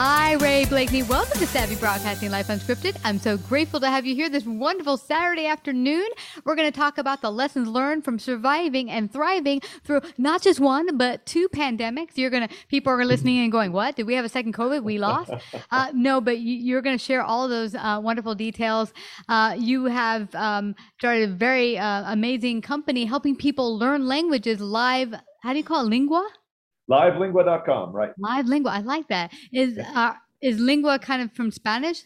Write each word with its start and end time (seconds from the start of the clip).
Hi, 0.00 0.34
Ray 0.34 0.64
Blakney. 0.64 1.02
Welcome 1.08 1.40
to 1.40 1.46
Savvy 1.48 1.74
Broadcasting 1.74 2.30
Life 2.30 2.46
Unscripted. 2.46 2.96
I'm 3.02 3.18
so 3.18 3.36
grateful 3.36 3.80
to 3.80 3.88
have 3.88 4.06
you 4.06 4.14
here 4.14 4.30
this 4.30 4.44
wonderful 4.44 4.96
Saturday 4.96 5.46
afternoon. 5.46 6.06
We're 6.44 6.54
going 6.54 6.70
to 6.70 6.78
talk 6.78 6.98
about 6.98 7.20
the 7.20 7.32
lessons 7.32 7.66
learned 7.66 8.04
from 8.04 8.20
surviving 8.20 8.92
and 8.92 9.12
thriving 9.12 9.60
through 9.82 10.02
not 10.16 10.40
just 10.40 10.60
one, 10.60 10.96
but 10.96 11.26
two 11.26 11.48
pandemics. 11.48 12.10
You're 12.14 12.30
going 12.30 12.46
to, 12.46 12.54
people 12.68 12.92
are 12.92 13.04
listening 13.04 13.40
and 13.40 13.50
going, 13.50 13.72
what? 13.72 13.96
Did 13.96 14.06
we 14.06 14.14
have 14.14 14.24
a 14.24 14.28
second 14.28 14.54
COVID? 14.54 14.84
We 14.84 14.98
lost? 14.98 15.32
Uh, 15.70 15.90
no, 15.92 16.20
but 16.20 16.38
you, 16.38 16.76
are 16.76 16.80
going 16.80 16.96
to 16.96 17.04
share 17.04 17.22
all 17.22 17.48
those 17.48 17.74
uh, 17.74 18.00
wonderful 18.02 18.34
details. 18.34 18.92
Uh, 19.28 19.54
you 19.58 19.86
have 19.86 20.32
um, 20.34 20.74
started 20.98 21.28
a 21.28 21.32
very 21.32 21.76
uh, 21.76 22.10
amazing 22.12 22.62
company 22.62 23.04
helping 23.04 23.34
people 23.34 23.76
learn 23.76 24.06
languages 24.06 24.60
live. 24.60 25.14
How 25.42 25.52
do 25.52 25.58
you 25.58 25.64
call 25.64 25.84
it? 25.84 25.90
Lingua? 25.90 26.26
Livelingua.com, 26.90 27.92
right? 27.92 28.12
Live 28.18 28.46
Lingua. 28.46 28.70
I 28.72 28.80
like 28.80 29.08
that. 29.08 29.32
Is 29.52 29.78
uh, 29.78 30.14
is 30.40 30.58
lingua 30.58 30.98
kind 30.98 31.22
of 31.22 31.32
from 31.32 31.50
Spanish? 31.50 32.02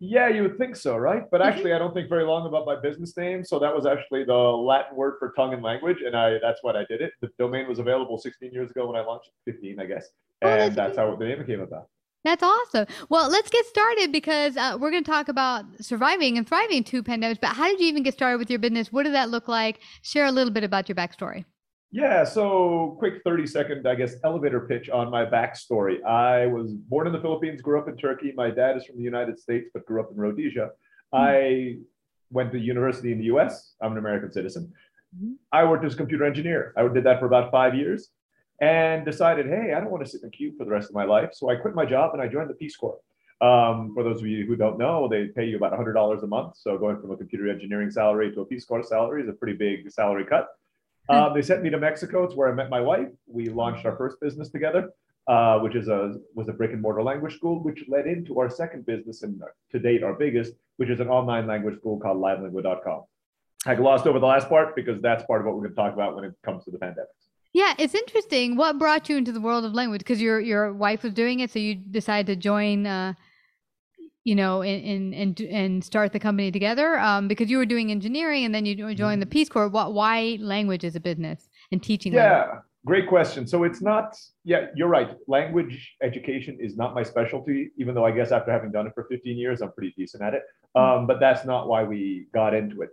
Yeah, 0.00 0.28
you 0.28 0.42
would 0.42 0.58
think 0.58 0.76
so, 0.76 0.96
right? 0.96 1.24
But 1.28 1.42
actually, 1.42 1.72
I 1.72 1.78
don't 1.78 1.92
think 1.92 2.08
very 2.08 2.22
long 2.22 2.46
about 2.46 2.64
my 2.64 2.76
business 2.80 3.16
name. 3.16 3.44
So 3.44 3.58
that 3.58 3.74
was 3.74 3.84
actually 3.84 4.22
the 4.22 4.32
Latin 4.32 4.96
word 4.96 5.16
for 5.18 5.32
tongue 5.36 5.54
and 5.54 5.62
language, 5.62 5.98
and 6.04 6.16
I 6.16 6.38
that's 6.40 6.62
what 6.62 6.76
I 6.76 6.84
did 6.88 7.00
it. 7.02 7.12
The 7.20 7.28
domain 7.38 7.68
was 7.68 7.80
available 7.80 8.16
16 8.16 8.52
years 8.52 8.70
ago 8.70 8.86
when 8.86 8.94
I 8.94 9.04
launched, 9.04 9.30
15, 9.46 9.80
I 9.80 9.86
guess, 9.86 10.06
Oh, 10.42 10.48
and 10.48 10.60
that's 10.60 10.76
that's 10.76 10.98
how 10.98 11.16
the 11.16 11.24
name 11.24 11.44
came 11.44 11.60
about. 11.60 11.88
That's 12.24 12.42
awesome. 12.42 12.86
Well, 13.08 13.28
let's 13.28 13.48
get 13.48 13.64
started 13.66 14.12
because 14.12 14.56
uh, 14.56 14.76
we're 14.78 14.90
going 14.90 15.04
to 15.04 15.10
talk 15.10 15.28
about 15.28 15.64
surviving 15.80 16.36
and 16.36 16.46
thriving 16.46 16.84
two 16.84 17.02
pandemics. 17.02 17.40
But 17.40 17.50
how 17.50 17.66
did 17.68 17.80
you 17.80 17.86
even 17.86 18.02
get 18.02 18.14
started 18.14 18.38
with 18.38 18.50
your 18.50 18.58
business? 18.58 18.92
What 18.92 19.04
did 19.04 19.14
that 19.14 19.30
look 19.30 19.48
like? 19.48 19.80
Share 20.02 20.26
a 20.26 20.32
little 20.32 20.52
bit 20.52 20.64
about 20.64 20.88
your 20.88 20.96
backstory. 20.96 21.44
Yeah, 21.90 22.24
so 22.24 22.96
quick 22.98 23.22
30 23.24 23.46
second, 23.46 23.88
I 23.88 23.94
guess, 23.94 24.16
elevator 24.22 24.60
pitch 24.60 24.90
on 24.90 25.10
my 25.10 25.24
backstory. 25.24 26.04
I 26.04 26.46
was 26.46 26.74
born 26.74 27.06
in 27.06 27.14
the 27.14 27.20
Philippines, 27.20 27.62
grew 27.62 27.78
up 27.78 27.88
in 27.88 27.96
Turkey. 27.96 28.32
My 28.36 28.50
dad 28.50 28.76
is 28.76 28.84
from 28.84 28.98
the 28.98 29.02
United 29.02 29.38
States, 29.38 29.70
but 29.72 29.86
grew 29.86 30.00
up 30.00 30.10
in 30.10 30.18
Rhodesia. 30.18 30.70
I 31.14 31.78
went 32.30 32.52
to 32.52 32.58
university 32.58 33.12
in 33.12 33.18
the 33.18 33.24
US. 33.36 33.74
I'm 33.80 33.92
an 33.92 33.98
American 33.98 34.30
citizen. 34.30 34.70
I 35.50 35.64
worked 35.64 35.86
as 35.86 35.94
a 35.94 35.96
computer 35.96 36.24
engineer. 36.24 36.74
I 36.76 36.86
did 36.88 37.04
that 37.04 37.18
for 37.18 37.26
about 37.26 37.50
five 37.50 37.74
years 37.74 38.10
and 38.60 39.04
decided, 39.06 39.46
hey, 39.46 39.72
I 39.72 39.80
don't 39.80 39.90
want 39.90 40.04
to 40.04 40.10
sit 40.10 40.22
in 40.22 40.28
a 40.28 40.30
queue 40.30 40.52
for 40.58 40.64
the 40.64 40.70
rest 40.70 40.90
of 40.90 40.94
my 40.94 41.04
life. 41.04 41.30
So 41.32 41.48
I 41.48 41.56
quit 41.56 41.74
my 41.74 41.86
job 41.86 42.12
and 42.12 42.20
I 42.20 42.28
joined 42.28 42.50
the 42.50 42.54
Peace 42.54 42.76
Corps. 42.76 42.98
Um, 43.40 43.92
for 43.94 44.02
those 44.02 44.20
of 44.20 44.26
you 44.26 44.44
who 44.46 44.56
don't 44.56 44.78
know, 44.78 45.08
they 45.08 45.26
pay 45.26 45.46
you 45.46 45.56
about 45.56 45.72
$100 45.72 46.22
a 46.22 46.26
month. 46.26 46.56
So 46.56 46.76
going 46.76 47.00
from 47.00 47.12
a 47.12 47.16
computer 47.16 47.48
engineering 47.48 47.90
salary 47.90 48.30
to 48.32 48.40
a 48.42 48.44
Peace 48.44 48.66
Corps 48.66 48.82
salary 48.82 49.22
is 49.22 49.28
a 49.28 49.32
pretty 49.32 49.56
big 49.56 49.90
salary 49.90 50.26
cut. 50.26 50.48
Uh, 51.08 51.32
they 51.34 51.42
sent 51.42 51.62
me 51.62 51.70
to 51.70 51.78
Mexico. 51.78 52.24
It's 52.24 52.34
where 52.34 52.50
I 52.50 52.54
met 52.54 52.70
my 52.70 52.80
wife. 52.80 53.08
We 53.26 53.48
launched 53.48 53.84
our 53.86 53.96
first 53.96 54.20
business 54.20 54.50
together, 54.50 54.90
uh, 55.26 55.58
which 55.60 55.74
is 55.74 55.88
a 55.88 56.16
was 56.34 56.48
a 56.48 56.52
brick 56.52 56.72
and 56.72 56.82
mortar 56.82 57.02
language 57.02 57.36
school, 57.36 57.62
which 57.62 57.84
led 57.88 58.06
into 58.06 58.38
our 58.40 58.50
second 58.50 58.86
business 58.86 59.22
and 59.22 59.40
to 59.72 59.78
date 59.78 60.02
our 60.02 60.14
biggest, 60.14 60.52
which 60.76 60.90
is 60.90 61.00
an 61.00 61.08
online 61.08 61.46
language 61.46 61.78
school 61.78 61.98
called 61.98 62.18
LiveLingua.com. 62.18 63.04
I 63.66 63.74
glossed 63.74 64.06
over 64.06 64.18
the 64.18 64.26
last 64.26 64.48
part 64.48 64.76
because 64.76 65.00
that's 65.02 65.24
part 65.24 65.40
of 65.40 65.46
what 65.46 65.56
we're 65.56 65.62
going 65.62 65.74
to 65.74 65.76
talk 65.76 65.92
about 65.92 66.14
when 66.14 66.24
it 66.24 66.34
comes 66.44 66.64
to 66.64 66.70
the 66.70 66.78
pandemic. 66.78 67.08
Yeah, 67.52 67.74
it's 67.78 67.94
interesting. 67.94 68.56
What 68.56 68.78
brought 68.78 69.08
you 69.08 69.16
into 69.16 69.32
the 69.32 69.40
world 69.40 69.64
of 69.64 69.72
language? 69.74 70.00
Because 70.00 70.20
your 70.20 70.38
your 70.38 70.72
wife 70.72 71.02
was 71.02 71.12
doing 71.12 71.40
it, 71.40 71.50
so 71.50 71.58
you 71.58 71.74
decided 71.74 72.26
to 72.26 72.36
join. 72.36 72.86
Uh, 72.86 73.14
you 74.28 74.34
know, 74.34 74.60
and 74.62 75.14
and 75.14 75.40
and 75.40 75.82
start 75.82 76.12
the 76.12 76.20
company 76.20 76.50
together. 76.52 76.98
Um, 76.98 77.28
because 77.28 77.48
you 77.50 77.56
were 77.56 77.64
doing 77.64 77.90
engineering, 77.90 78.44
and 78.44 78.54
then 78.54 78.66
you 78.66 78.94
joined 78.94 79.22
the 79.22 79.26
Peace 79.26 79.48
Corps. 79.48 79.68
What? 79.68 79.94
Why 79.94 80.36
language 80.40 80.84
as 80.84 80.94
a 80.94 81.00
business 81.00 81.48
and 81.72 81.82
teaching? 81.82 82.12
language? 82.12 82.48
Yeah, 82.52 82.58
great 82.84 83.08
question. 83.08 83.46
So 83.46 83.64
it's 83.64 83.80
not, 83.80 84.16
yeah, 84.44 84.66
you're 84.76 84.88
right. 84.88 85.16
Language 85.28 85.96
education 86.02 86.58
is 86.60 86.76
not 86.76 86.94
my 86.94 87.02
specialty, 87.02 87.70
even 87.78 87.94
though 87.94 88.04
I 88.04 88.10
guess 88.10 88.30
after 88.30 88.52
having 88.52 88.70
done 88.70 88.86
it 88.86 88.92
for 88.94 89.04
15 89.04 89.38
years, 89.38 89.62
I'm 89.62 89.72
pretty 89.72 89.94
decent 89.96 90.22
at 90.22 90.34
it. 90.34 90.42
Um, 90.74 91.06
but 91.06 91.20
that's 91.20 91.46
not 91.46 91.66
why 91.66 91.84
we 91.84 92.26
got 92.34 92.52
into 92.54 92.82
it. 92.82 92.90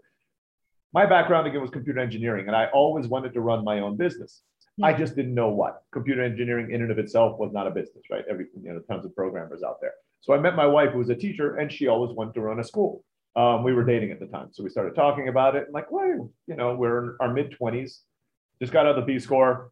My 0.94 1.06
background 1.06 1.48
again 1.48 1.60
was 1.60 1.70
computer 1.70 2.00
engineering, 2.00 2.48
and 2.48 2.56
I 2.56 2.68
always 2.68 3.08
wanted 3.08 3.34
to 3.34 3.42
run 3.42 3.66
my 3.66 3.80
own 3.80 3.98
business. 3.98 4.42
I 4.84 4.94
just 4.94 5.16
didn't 5.16 5.34
know 5.34 5.50
what. 5.50 5.84
Computer 5.92 6.22
engineering 6.22 6.72
in 6.72 6.82
and 6.82 6.92
of 6.92 7.00
itself 7.00 7.40
was 7.40 7.52
not 7.54 7.66
a 7.66 7.72
business, 7.72 8.04
right? 8.10 8.26
Every 8.30 8.48
you 8.62 8.74
know, 8.74 8.80
tons 8.90 9.06
of 9.06 9.16
programmers 9.16 9.64
out 9.64 9.80
there. 9.82 9.94
So 10.22 10.34
I 10.34 10.40
met 10.40 10.56
my 10.56 10.66
wife, 10.66 10.92
who 10.92 11.00
was 11.00 11.10
a 11.10 11.16
teacher, 11.16 11.58
and 11.58 11.72
she 11.72 11.88
always 11.88 12.16
wanted 12.16 12.34
to 12.34 12.42
run 12.42 12.60
a 12.60 12.64
school. 12.64 13.04
Um, 13.36 13.64
we 13.64 13.74
were 13.74 13.84
dating 13.84 14.12
at 14.12 14.20
the 14.20 14.28
time, 14.28 14.48
so 14.52 14.64
we 14.64 14.70
started 14.70 14.96
talking 14.96 15.28
about 15.28 15.56
it. 15.56 15.66
And 15.66 15.74
like, 15.74 15.92
well, 15.92 16.32
you 16.48 16.56
know, 16.56 16.76
we're 16.76 17.04
in 17.04 17.18
our 17.20 17.34
mid 17.34 17.52
twenties, 17.52 18.02
just 18.62 18.72
got 18.74 18.86
out 18.86 18.98
of 18.98 19.06
the 19.06 19.14
Peace 19.14 19.28
Corps, 19.28 19.72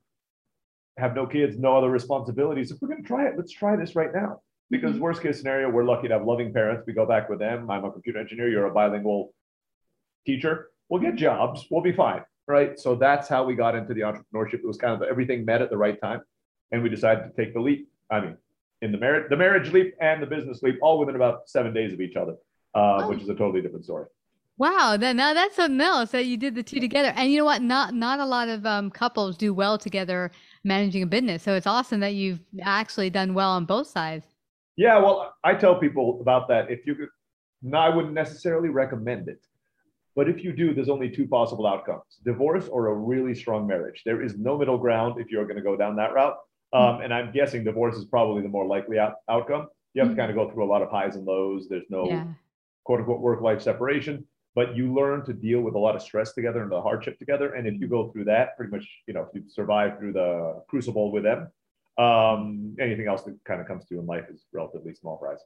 have 0.98 1.16
no 1.16 1.26
kids, 1.26 1.58
no 1.58 1.78
other 1.78 1.90
responsibilities. 1.90 2.72
If 2.72 2.82
we're 2.82 2.90
going 2.90 3.02
to 3.02 3.08
try 3.08 3.28
it, 3.28 3.34
let's 3.38 3.52
try 3.52 3.76
this 3.76 3.96
right 3.96 4.14
now. 4.14 4.42
Because 4.70 5.00
worst 5.00 5.22
case 5.22 5.38
scenario, 5.38 5.70
we're 5.70 5.84
lucky 5.84 6.08
to 6.08 6.14
have 6.16 6.26
loving 6.26 6.52
parents. 6.52 6.84
We 6.86 6.94
go 6.94 7.06
back 7.06 7.30
with 7.30 7.40
them. 7.40 7.70
I'm 7.72 7.86
a 7.86 7.92
computer 7.92 8.20
engineer. 8.20 8.50
You're 8.50 8.66
a 8.66 8.74
bilingual 8.74 9.34
teacher. 10.26 10.70
We'll 10.90 11.02
get 11.02 11.16
jobs. 11.16 11.66
We'll 11.70 11.82
be 11.82 11.92
fine, 11.92 12.22
right? 12.48 12.78
So 12.78 12.96
that's 12.96 13.28
how 13.28 13.44
we 13.44 13.56
got 13.56 13.76
into 13.76 13.94
the 13.94 14.02
entrepreneurship. 14.02 14.56
It 14.56 14.68
was 14.68 14.78
kind 14.78 14.94
of 14.94 15.08
everything 15.08 15.46
met 15.46 15.62
at 15.62 15.70
the 15.70 15.78
right 15.78 16.00
time, 16.02 16.22
and 16.72 16.84
we 16.84 16.90
decided 16.90 17.24
to 17.24 17.32
take 17.42 17.54
the 17.54 17.60
leap. 17.62 17.88
I 18.10 18.20
mean, 18.20 18.38
in 18.84 18.92
the 18.92 18.98
marriage, 18.98 19.30
the 19.30 19.38
marriage 19.38 19.72
leap 19.72 19.96
and 20.02 20.22
the 20.22 20.28
business 20.28 20.62
leap, 20.62 20.76
all 20.82 21.00
within 21.00 21.16
about 21.16 21.48
seven 21.50 21.74
days 21.74 21.94
of 21.94 22.02
each 22.02 22.16
other, 22.18 22.36
uh, 22.76 23.04
Oh. 23.04 23.10
which 23.10 23.22
is 23.22 23.30
a 23.30 23.36
totally 23.36 23.62
different 23.62 23.86
story. 23.86 24.08
Wow, 24.58 24.98
then 25.00 25.16
now 25.18 25.34
that's 25.34 25.56
something 25.56 25.82
else 25.82 26.12
that 26.12 26.26
you 26.26 26.38
did 26.38 26.54
the 26.54 26.62
two 26.62 26.80
together. 26.80 27.12
And 27.16 27.32
you 27.32 27.40
know 27.40 27.46
what? 27.46 27.62
Not 27.64 27.96
not 27.96 28.20
a 28.20 28.26
lot 28.26 28.50
of 28.50 28.66
um, 28.68 28.92
couples 28.92 29.36
do 29.36 29.52
well 29.54 29.78
together 29.80 30.32
managing 30.64 31.02
a 31.02 31.08
business. 31.08 31.42
So 31.42 31.56
it's 31.56 31.66
awesome 31.66 32.02
that 32.02 32.14
you've 32.14 32.40
actually 32.62 33.10
done 33.10 33.34
well 33.34 33.50
on 33.50 33.66
both 33.66 33.88
sides. 33.88 34.26
Yeah, 34.76 35.00
well, 35.00 35.34
I 35.44 35.56
tell 35.56 35.76
people 35.80 36.20
about 36.22 36.48
that. 36.50 36.70
If 36.70 36.86
you 36.86 36.94
could, 36.96 37.10
no, 37.64 37.78
I 37.80 37.90
wouldn't 37.96 38.14
necessarily 38.14 38.70
recommend 38.70 39.28
it. 39.28 39.44
But 40.16 40.30
if 40.30 40.44
you 40.44 40.52
do, 40.54 40.76
there's 40.76 40.90
only 40.90 41.10
two 41.10 41.28
possible 41.28 41.66
outcomes 41.66 42.04
divorce 42.24 42.68
or 42.68 42.88
a 42.88 42.94
really 42.94 43.34
strong 43.34 43.66
marriage. 43.66 44.04
There 44.06 44.22
is 44.22 44.38
no 44.38 44.58
middle 44.58 44.78
ground 44.78 45.20
if 45.20 45.32
you're 45.32 45.46
going 45.46 45.56
to 45.58 45.64
go 45.64 45.76
down 45.76 45.96
that 45.96 46.14
route. 46.14 46.38
Um, 46.74 47.02
and 47.02 47.14
I'm 47.14 47.32
guessing 47.32 47.64
divorce 47.64 47.96
is 47.96 48.06
probably 48.06 48.42
the 48.42 48.50
more 48.50 48.66
likely 48.66 48.98
out- 48.98 49.18
outcome. 49.30 49.68
You 49.94 50.02
have 50.02 50.10
to 50.10 50.16
Mhm. 50.16 50.18
kind 50.18 50.32
of 50.32 50.36
go 50.36 50.50
through 50.52 50.64
a 50.64 50.72
lot 50.74 50.82
of 50.82 50.90
highs 50.90 51.16
and 51.16 51.26
lows. 51.26 51.70
There's 51.70 51.90
no 51.90 52.08
Yeah. 52.10 52.26
quote 52.84 53.00
unquote 53.02 53.22
work 53.22 53.42
life 53.42 53.62
separation, 53.62 54.26
but 54.56 54.76
you 54.76 54.92
learn 54.94 55.24
to 55.26 55.34
deal 55.34 55.62
with 55.62 55.76
a 55.76 55.80
lot 55.80 55.96
of 55.96 56.02
stress 56.02 56.34
together 56.34 56.64
and 56.64 56.72
the 56.72 56.82
hardship 56.82 57.20
together. 57.20 57.54
And 57.54 57.68
if 57.68 57.80
you 57.80 57.88
go 57.88 58.12
through 58.12 58.26
that, 58.26 58.58
pretty 58.58 58.72
much, 58.72 58.86
you 59.08 59.14
know, 59.14 59.22
if 59.22 59.30
you 59.36 59.48
survive 59.48 60.00
through 60.00 60.14
the 60.14 60.64
crucible 60.68 61.12
with 61.12 61.24
them, 61.24 61.52
um, 62.00 62.76
anything 62.80 63.08
else 63.08 63.22
that 63.24 63.38
kind 63.46 63.62
of 63.62 63.68
comes 63.68 63.86
to 63.86 63.94
you 63.96 64.02
in 64.02 64.08
life 64.08 64.26
is 64.30 64.46
relatively 64.52 64.96
small 64.96 65.18
price. 65.18 65.44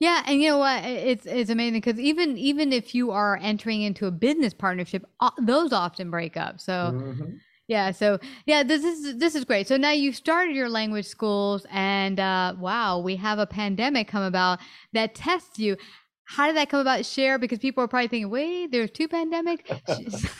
Yeah, 0.00 0.24
and 0.26 0.42
you 0.42 0.48
know 0.48 0.58
what? 0.58 0.84
It's 0.84 1.24
it's 1.26 1.50
amazing 1.50 1.80
because 1.80 2.00
even 2.00 2.36
even 2.36 2.72
if 2.72 2.92
you 2.96 3.12
are 3.12 3.36
entering 3.40 3.82
into 3.82 4.06
a 4.06 4.10
business 4.10 4.52
partnership, 4.52 5.06
those 5.40 5.72
often 5.72 6.10
break 6.10 6.36
up. 6.36 6.60
So 6.60 6.72
Mhm. 6.92 7.38
Yeah, 7.68 7.90
so 7.90 8.18
yeah, 8.46 8.62
this 8.62 8.84
is 8.84 9.18
this 9.18 9.34
is 9.34 9.44
great. 9.44 9.68
So 9.68 9.76
now 9.76 9.90
you've 9.92 10.16
started 10.16 10.54
your 10.56 10.68
language 10.68 11.06
schools, 11.06 11.66
and 11.70 12.18
uh, 12.20 12.54
wow, 12.58 12.98
we 12.98 13.16
have 13.16 13.38
a 13.38 13.46
pandemic 13.46 14.08
come 14.08 14.22
about 14.22 14.58
that 14.92 15.14
tests 15.14 15.58
you. 15.58 15.76
How 16.24 16.46
did 16.46 16.56
that 16.56 16.70
come 16.70 16.80
about? 16.80 17.04
Share 17.04 17.38
because 17.38 17.58
people 17.58 17.82
are 17.84 17.88
probably 17.88 18.08
thinking, 18.08 18.30
wait, 18.30 18.70
there's 18.72 18.90
two 18.90 19.08
pandemics. 19.08 19.60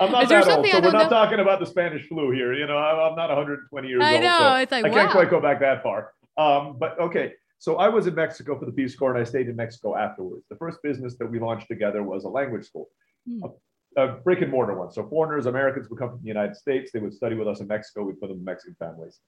I'm 0.00 0.10
not 0.10 0.28
that 0.28 0.48
old, 0.48 0.66
so 0.66 0.72
we're 0.76 0.80
don't 0.80 0.92
know? 0.92 1.08
talking 1.08 1.38
about 1.40 1.60
the 1.60 1.66
Spanish 1.66 2.08
flu 2.08 2.32
here. 2.32 2.52
You 2.52 2.66
know, 2.66 2.76
I- 2.76 3.08
I'm 3.08 3.14
not 3.16 3.28
120 3.28 3.88
years 3.88 4.02
I 4.02 4.14
old. 4.14 4.22
know, 4.22 4.38
so 4.38 4.54
it's 4.56 4.72
like, 4.72 4.84
I 4.86 4.88
can't 4.90 5.10
quite 5.10 5.30
go 5.30 5.40
back 5.40 5.60
that 5.60 5.82
far. 5.82 6.12
Um, 6.36 6.76
but 6.78 6.98
okay, 6.98 7.32
so 7.58 7.76
I 7.76 7.88
was 7.88 8.06
in 8.08 8.14
Mexico 8.14 8.58
for 8.58 8.66
the 8.66 8.72
Peace 8.72 8.96
Corps, 8.96 9.12
and 9.14 9.20
I 9.20 9.24
stayed 9.24 9.48
in 9.48 9.54
Mexico 9.56 9.96
afterwards. 9.96 10.44
The 10.50 10.56
first 10.56 10.78
business 10.82 11.16
that 11.18 11.26
we 11.26 11.38
launched 11.38 11.68
together 11.68 12.02
was 12.02 12.24
a 12.24 12.28
language 12.28 12.66
school, 12.66 12.88
Hmm. 13.28 13.40
A, 13.96 14.08
brick 14.08 14.42
and 14.42 14.50
mortar 14.50 14.74
one. 14.74 14.90
So 14.90 15.06
foreigners, 15.08 15.46
Americans 15.46 15.88
would 15.88 15.98
come 15.98 16.10
from 16.10 16.20
the 16.20 16.28
United 16.28 16.56
States. 16.56 16.90
They 16.92 17.00
would 17.00 17.14
study 17.14 17.34
with 17.36 17.48
us 17.48 17.60
in 17.60 17.66
Mexico. 17.66 18.04
We 18.04 18.12
put 18.12 18.28
them 18.28 18.38
in 18.38 18.44
Mexican 18.44 18.76
families. 18.78 19.20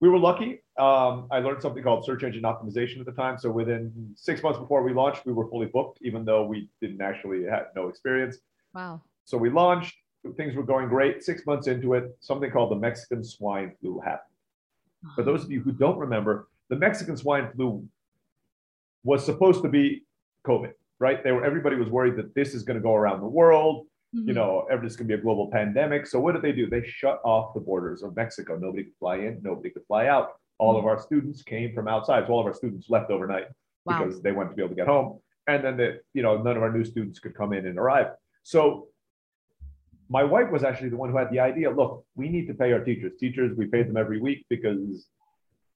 We 0.00 0.08
were 0.08 0.18
lucky. 0.18 0.62
Um, 0.78 1.26
I 1.30 1.38
learned 1.38 1.62
something 1.62 1.82
called 1.82 2.04
search 2.04 2.22
engine 2.22 2.42
optimization 2.42 3.00
at 3.00 3.06
the 3.06 3.12
time. 3.12 3.38
So 3.38 3.50
within 3.50 4.12
six 4.14 4.42
months 4.42 4.58
before 4.58 4.82
we 4.82 4.92
launched, 4.92 5.24
we 5.24 5.32
were 5.32 5.48
fully 5.48 5.66
booked, 5.66 5.98
even 6.02 6.24
though 6.24 6.44
we 6.44 6.68
didn't 6.82 7.00
actually 7.00 7.44
have 7.44 7.68
no 7.74 7.88
experience. 7.88 8.38
wow. 8.74 9.00
So 9.24 9.36
we 9.36 9.50
launched, 9.50 9.96
things 10.36 10.54
were 10.54 10.62
going 10.62 10.88
great. 10.88 11.24
Six 11.24 11.46
months 11.46 11.66
into 11.66 11.94
it, 11.94 12.16
something 12.20 12.50
called 12.50 12.70
the 12.70 12.76
Mexican 12.76 13.24
swine 13.24 13.72
flu 13.80 14.00
happened. 14.00 14.32
For 15.14 15.22
those 15.22 15.44
of 15.44 15.50
you 15.50 15.60
who 15.60 15.72
don't 15.72 15.98
remember, 15.98 16.48
the 16.68 16.76
Mexican 16.76 17.16
swine 17.16 17.50
flu 17.54 17.86
was 19.04 19.24
supposed 19.24 19.62
to 19.62 19.68
be 19.68 20.02
COVID, 20.44 20.72
right? 20.98 21.22
They 21.22 21.32
were 21.32 21.44
everybody 21.44 21.76
was 21.76 21.88
worried 21.88 22.16
that 22.16 22.34
this 22.34 22.54
is 22.54 22.62
going 22.62 22.76
to 22.76 22.82
go 22.82 22.94
around 22.94 23.20
the 23.20 23.26
world. 23.28 23.86
You 24.12 24.32
Mhm. 24.32 24.34
know, 24.34 24.66
every- 24.70 24.86
this 24.86 24.92
is 24.92 24.96
going 24.96 25.08
to 25.08 25.16
be 25.16 25.20
a 25.20 25.22
global 25.22 25.50
pandemic. 25.50 26.06
So 26.06 26.20
what 26.20 26.32
did 26.32 26.42
they 26.42 26.52
do? 26.52 26.68
They 26.70 26.82
shut 26.82 27.20
off 27.24 27.52
the 27.54 27.60
borders 27.60 28.02
of 28.02 28.16
Mexico. 28.16 28.56
Nobody 28.56 28.84
could 28.84 28.94
fly 28.98 29.16
in, 29.16 29.40
nobody 29.42 29.70
could 29.70 29.84
fly 29.86 30.06
out. 30.06 30.30
All 30.58 30.78
of 30.78 30.86
our 30.86 30.98
students 30.98 31.42
came 31.42 31.74
from 31.74 31.86
outside. 31.86 32.26
So 32.26 32.32
all 32.32 32.40
of 32.40 32.46
our 32.46 32.54
students 32.54 32.88
left 32.88 33.10
overnight 33.10 33.48
Wow. 33.84 34.04
because 34.04 34.22
they 34.22 34.32
wanted 34.32 34.50
to 34.50 34.56
be 34.56 34.62
able 34.62 34.70
to 34.70 34.74
get 34.76 34.86
home. 34.86 35.20
And 35.46 35.62
then 35.62 35.76
the, 35.76 36.00
you 36.14 36.22
know, 36.22 36.40
none 36.42 36.56
of 36.56 36.62
our 36.62 36.72
new 36.72 36.84
students 36.84 37.18
could 37.20 37.34
come 37.34 37.52
in 37.52 37.66
and 37.66 37.78
arrive. 37.78 38.14
So 38.42 38.88
my 40.08 40.24
wife 40.24 40.50
was 40.50 40.64
actually 40.64 40.88
the 40.88 40.96
one 40.96 41.10
who 41.10 41.16
had 41.18 41.30
the 41.30 41.40
idea. 41.40 41.70
Look, 41.70 42.04
we 42.14 42.28
need 42.28 42.46
to 42.46 42.54
pay 42.54 42.72
our 42.72 42.82
teachers. 42.82 43.12
Teachers, 43.18 43.56
we 43.56 43.66
pay 43.66 43.82
them 43.82 43.96
every 43.96 44.20
week 44.20 44.46
because 44.48 45.08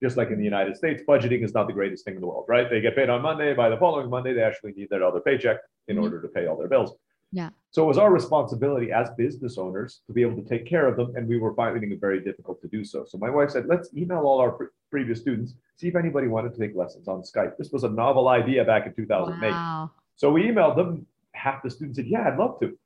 just 0.02 0.16
like 0.16 0.30
in 0.30 0.38
the 0.38 0.44
United 0.44 0.76
States, 0.76 1.02
budgeting 1.06 1.44
is 1.44 1.52
not 1.54 1.66
the 1.66 1.72
greatest 1.72 2.04
thing 2.04 2.14
in 2.14 2.20
the 2.20 2.26
world, 2.26 2.46
right? 2.48 2.68
They 2.70 2.80
get 2.80 2.96
paid 2.96 3.10
on 3.10 3.20
Monday. 3.22 3.52
By 3.54 3.68
the 3.68 3.76
following 3.76 4.08
Monday, 4.08 4.32
they 4.32 4.42
actually 4.42 4.72
need 4.72 4.88
their 4.90 5.04
other 5.04 5.20
paycheck 5.20 5.58
in 5.88 5.96
Mhm. 5.96 6.02
order 6.02 6.22
to 6.22 6.28
pay 6.28 6.46
all 6.46 6.56
their 6.56 6.68
bills. 6.68 6.94
Yeah. 7.32 7.50
So 7.70 7.84
it 7.84 7.86
was 7.86 7.98
our 7.98 8.10
responsibility 8.12 8.90
as 8.90 9.10
business 9.10 9.56
owners 9.58 10.02
to 10.06 10.12
be 10.12 10.22
able 10.22 10.42
to 10.42 10.48
take 10.48 10.66
care 10.66 10.86
of 10.88 10.96
them, 10.96 11.14
and 11.16 11.28
we 11.28 11.38
were 11.38 11.54
finding 11.54 11.92
it 11.92 12.00
very 12.00 12.20
difficult 12.20 12.60
to 12.62 12.68
do 12.68 12.82
so. 12.82 13.04
So 13.04 13.18
my 13.18 13.30
wife 13.30 13.50
said, 13.50 13.66
"Let's 13.66 13.94
email 13.94 14.20
all 14.20 14.40
our 14.40 14.50
pre- 14.52 14.66
previous 14.90 15.20
students, 15.20 15.54
see 15.76 15.86
if 15.86 15.94
anybody 15.94 16.26
wanted 16.26 16.54
to 16.54 16.58
take 16.58 16.74
lessons 16.74 17.06
on 17.06 17.20
Skype." 17.22 17.56
This 17.56 17.70
was 17.70 17.84
a 17.84 17.88
novel 17.88 18.28
idea 18.28 18.64
back 18.64 18.86
in 18.86 18.94
2008. 18.94 19.52
Wow. 19.52 19.90
So 20.16 20.32
we 20.32 20.44
emailed 20.48 20.76
them. 20.76 21.06
Half 21.32 21.62
the 21.62 21.70
students 21.70 21.96
said, 21.98 22.06
"Yeah, 22.06 22.26
I'd 22.26 22.38
love 22.38 22.58
to." 22.60 22.76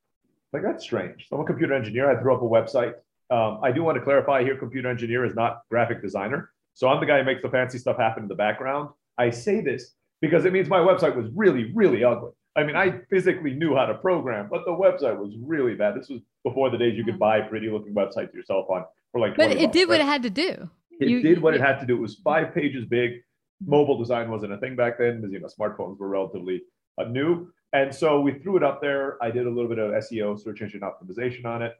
Like 0.53 0.61
that's 0.61 0.83
strange. 0.83 1.27
So 1.27 1.37
I'm 1.37 1.41
a 1.41 1.45
computer 1.45 1.73
engineer. 1.73 2.09
I 2.11 2.21
threw 2.21 2.35
up 2.35 2.41
a 2.43 2.45
website. 2.45 2.93
Um, 3.31 3.59
I 3.63 3.71
do 3.71 3.83
want 3.83 3.97
to 3.97 4.03
clarify 4.03 4.43
here: 4.43 4.55
computer 4.55 4.87
engineer 4.89 5.25
is 5.25 5.33
not 5.33 5.63
graphic 5.71 6.01
designer. 6.03 6.51
So 6.75 6.89
I'm 6.89 6.99
the 6.99 7.05
guy 7.05 7.19
who 7.19 7.23
makes 7.23 7.41
the 7.41 7.49
fancy 7.49 7.77
stuff 7.77 7.97
happen 7.97 8.23
in 8.23 8.29
the 8.29 8.35
background. 8.35 8.89
I 9.17 9.29
say 9.29 9.61
this 9.61 9.93
because 10.21 10.43
it 10.45 10.51
means 10.53 10.67
my 10.67 10.79
website 10.79 11.15
was 11.15 11.27
really, 11.33 11.71
really 11.73 12.03
ugly. 12.03 12.31
I 12.57 12.63
mean, 12.63 12.75
I 12.75 12.99
physically 13.09 13.53
knew 13.53 13.75
how 13.75 13.85
to 13.85 13.95
program, 13.95 14.47
but 14.49 14.65
the 14.65 14.71
website 14.71 15.17
was 15.17 15.33
really 15.41 15.73
bad. 15.75 15.95
This 15.95 16.09
was 16.09 16.21
before 16.43 16.69
the 16.69 16.77
days 16.77 16.97
you 16.97 17.03
could 17.05 17.17
buy 17.19 17.41
pretty-looking 17.41 17.93
websites 17.93 18.33
yourself 18.33 18.69
on 18.69 18.83
for 19.11 19.19
like. 19.19 19.35
But 19.37 19.51
it 19.51 19.59
bucks, 19.59 19.73
did 19.73 19.87
what 19.87 19.93
right? 19.99 20.01
it 20.01 20.07
had 20.07 20.23
to 20.23 20.29
do. 20.29 20.69
It 20.99 21.09
You- 21.09 21.21
did 21.21 21.41
what 21.41 21.53
it 21.53 21.61
had 21.61 21.79
to 21.79 21.85
do. 21.85 21.95
It 21.95 22.01
was 22.01 22.15
five 22.15 22.53
pages 22.53 22.85
big. 22.85 23.21
Mobile 23.65 23.97
design 23.97 24.29
wasn't 24.29 24.51
a 24.51 24.57
thing 24.57 24.75
back 24.75 24.97
then 24.97 25.21
because 25.21 25.31
you 25.31 25.39
know 25.39 25.47
smartphones 25.47 25.97
were 25.97 26.09
relatively 26.09 26.61
uh, 26.97 27.05
new, 27.05 27.49
and 27.71 27.93
so 27.95 28.19
we 28.19 28.33
threw 28.39 28.57
it 28.57 28.63
up 28.63 28.81
there. 28.81 29.17
I 29.23 29.31
did 29.31 29.47
a 29.47 29.49
little 29.49 29.69
bit 29.69 29.79
of 29.79 29.91
SEO, 29.91 30.37
search 30.37 30.61
engine 30.61 30.81
optimization 30.81 31.45
on 31.45 31.61
it. 31.61 31.71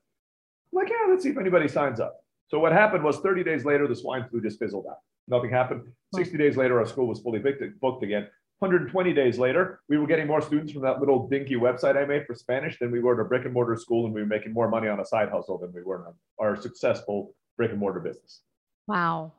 I'm 0.72 0.78
like, 0.78 0.90
yeah, 0.90 1.10
let's 1.10 1.24
see 1.24 1.30
if 1.30 1.38
anybody 1.38 1.68
signs 1.68 2.00
up. 2.00 2.25
So 2.48 2.60
what 2.60 2.72
happened 2.72 3.04
was 3.04 3.20
30 3.20 3.44
days 3.44 3.66
later, 3.66 3.88
the 3.88 3.96
swine 3.96 4.28
flu 4.30 4.42
just 4.42 4.60
fizzled 4.60 4.86
out. 4.90 4.98
Nothing 5.28 5.50
happened. 5.50 5.82
Hmm. 6.14 6.18
60 6.18 6.38
days 6.38 6.58
later, 6.58 6.80
our 6.80 6.86
school 6.86 7.08
was 7.08 7.20
fully 7.20 7.40
booked, 7.40 7.62
booked 7.80 8.04
again. 8.04 8.28
120 8.60 9.14
days 9.14 9.38
later, 9.38 9.82
we 9.90 9.98
were 9.98 10.08
getting 10.08 10.28
more 10.28 10.42
students 10.42 10.72
from 10.72 10.82
that 10.84 11.00
little 11.00 11.28
dinky 11.28 11.56
website 11.56 11.98
I 11.98 12.06
made 12.06 12.26
for 12.26 12.34
Spanish 12.36 12.80
than 12.80 12.90
we 12.90 13.02
were 13.02 13.14
at 13.14 13.26
a 13.26 13.28
brick 13.28 13.44
and 13.44 13.54
mortar 13.54 13.76
school, 13.76 14.06
and 14.06 14.14
we 14.14 14.22
were 14.22 14.28
making 14.28 14.54
more 14.54 14.70
money 14.70 14.88
on 14.88 15.00
a 15.02 15.06
side 15.06 15.30
hustle 15.30 15.58
than 15.58 15.74
we 15.74 15.84
were 15.84 16.08
on 16.08 16.14
our 16.40 16.56
successful 16.56 17.36
brick 17.58 17.72
and 17.72 17.80
mortar 17.80 18.00
business. 18.00 18.42
Wow. 18.88 19.34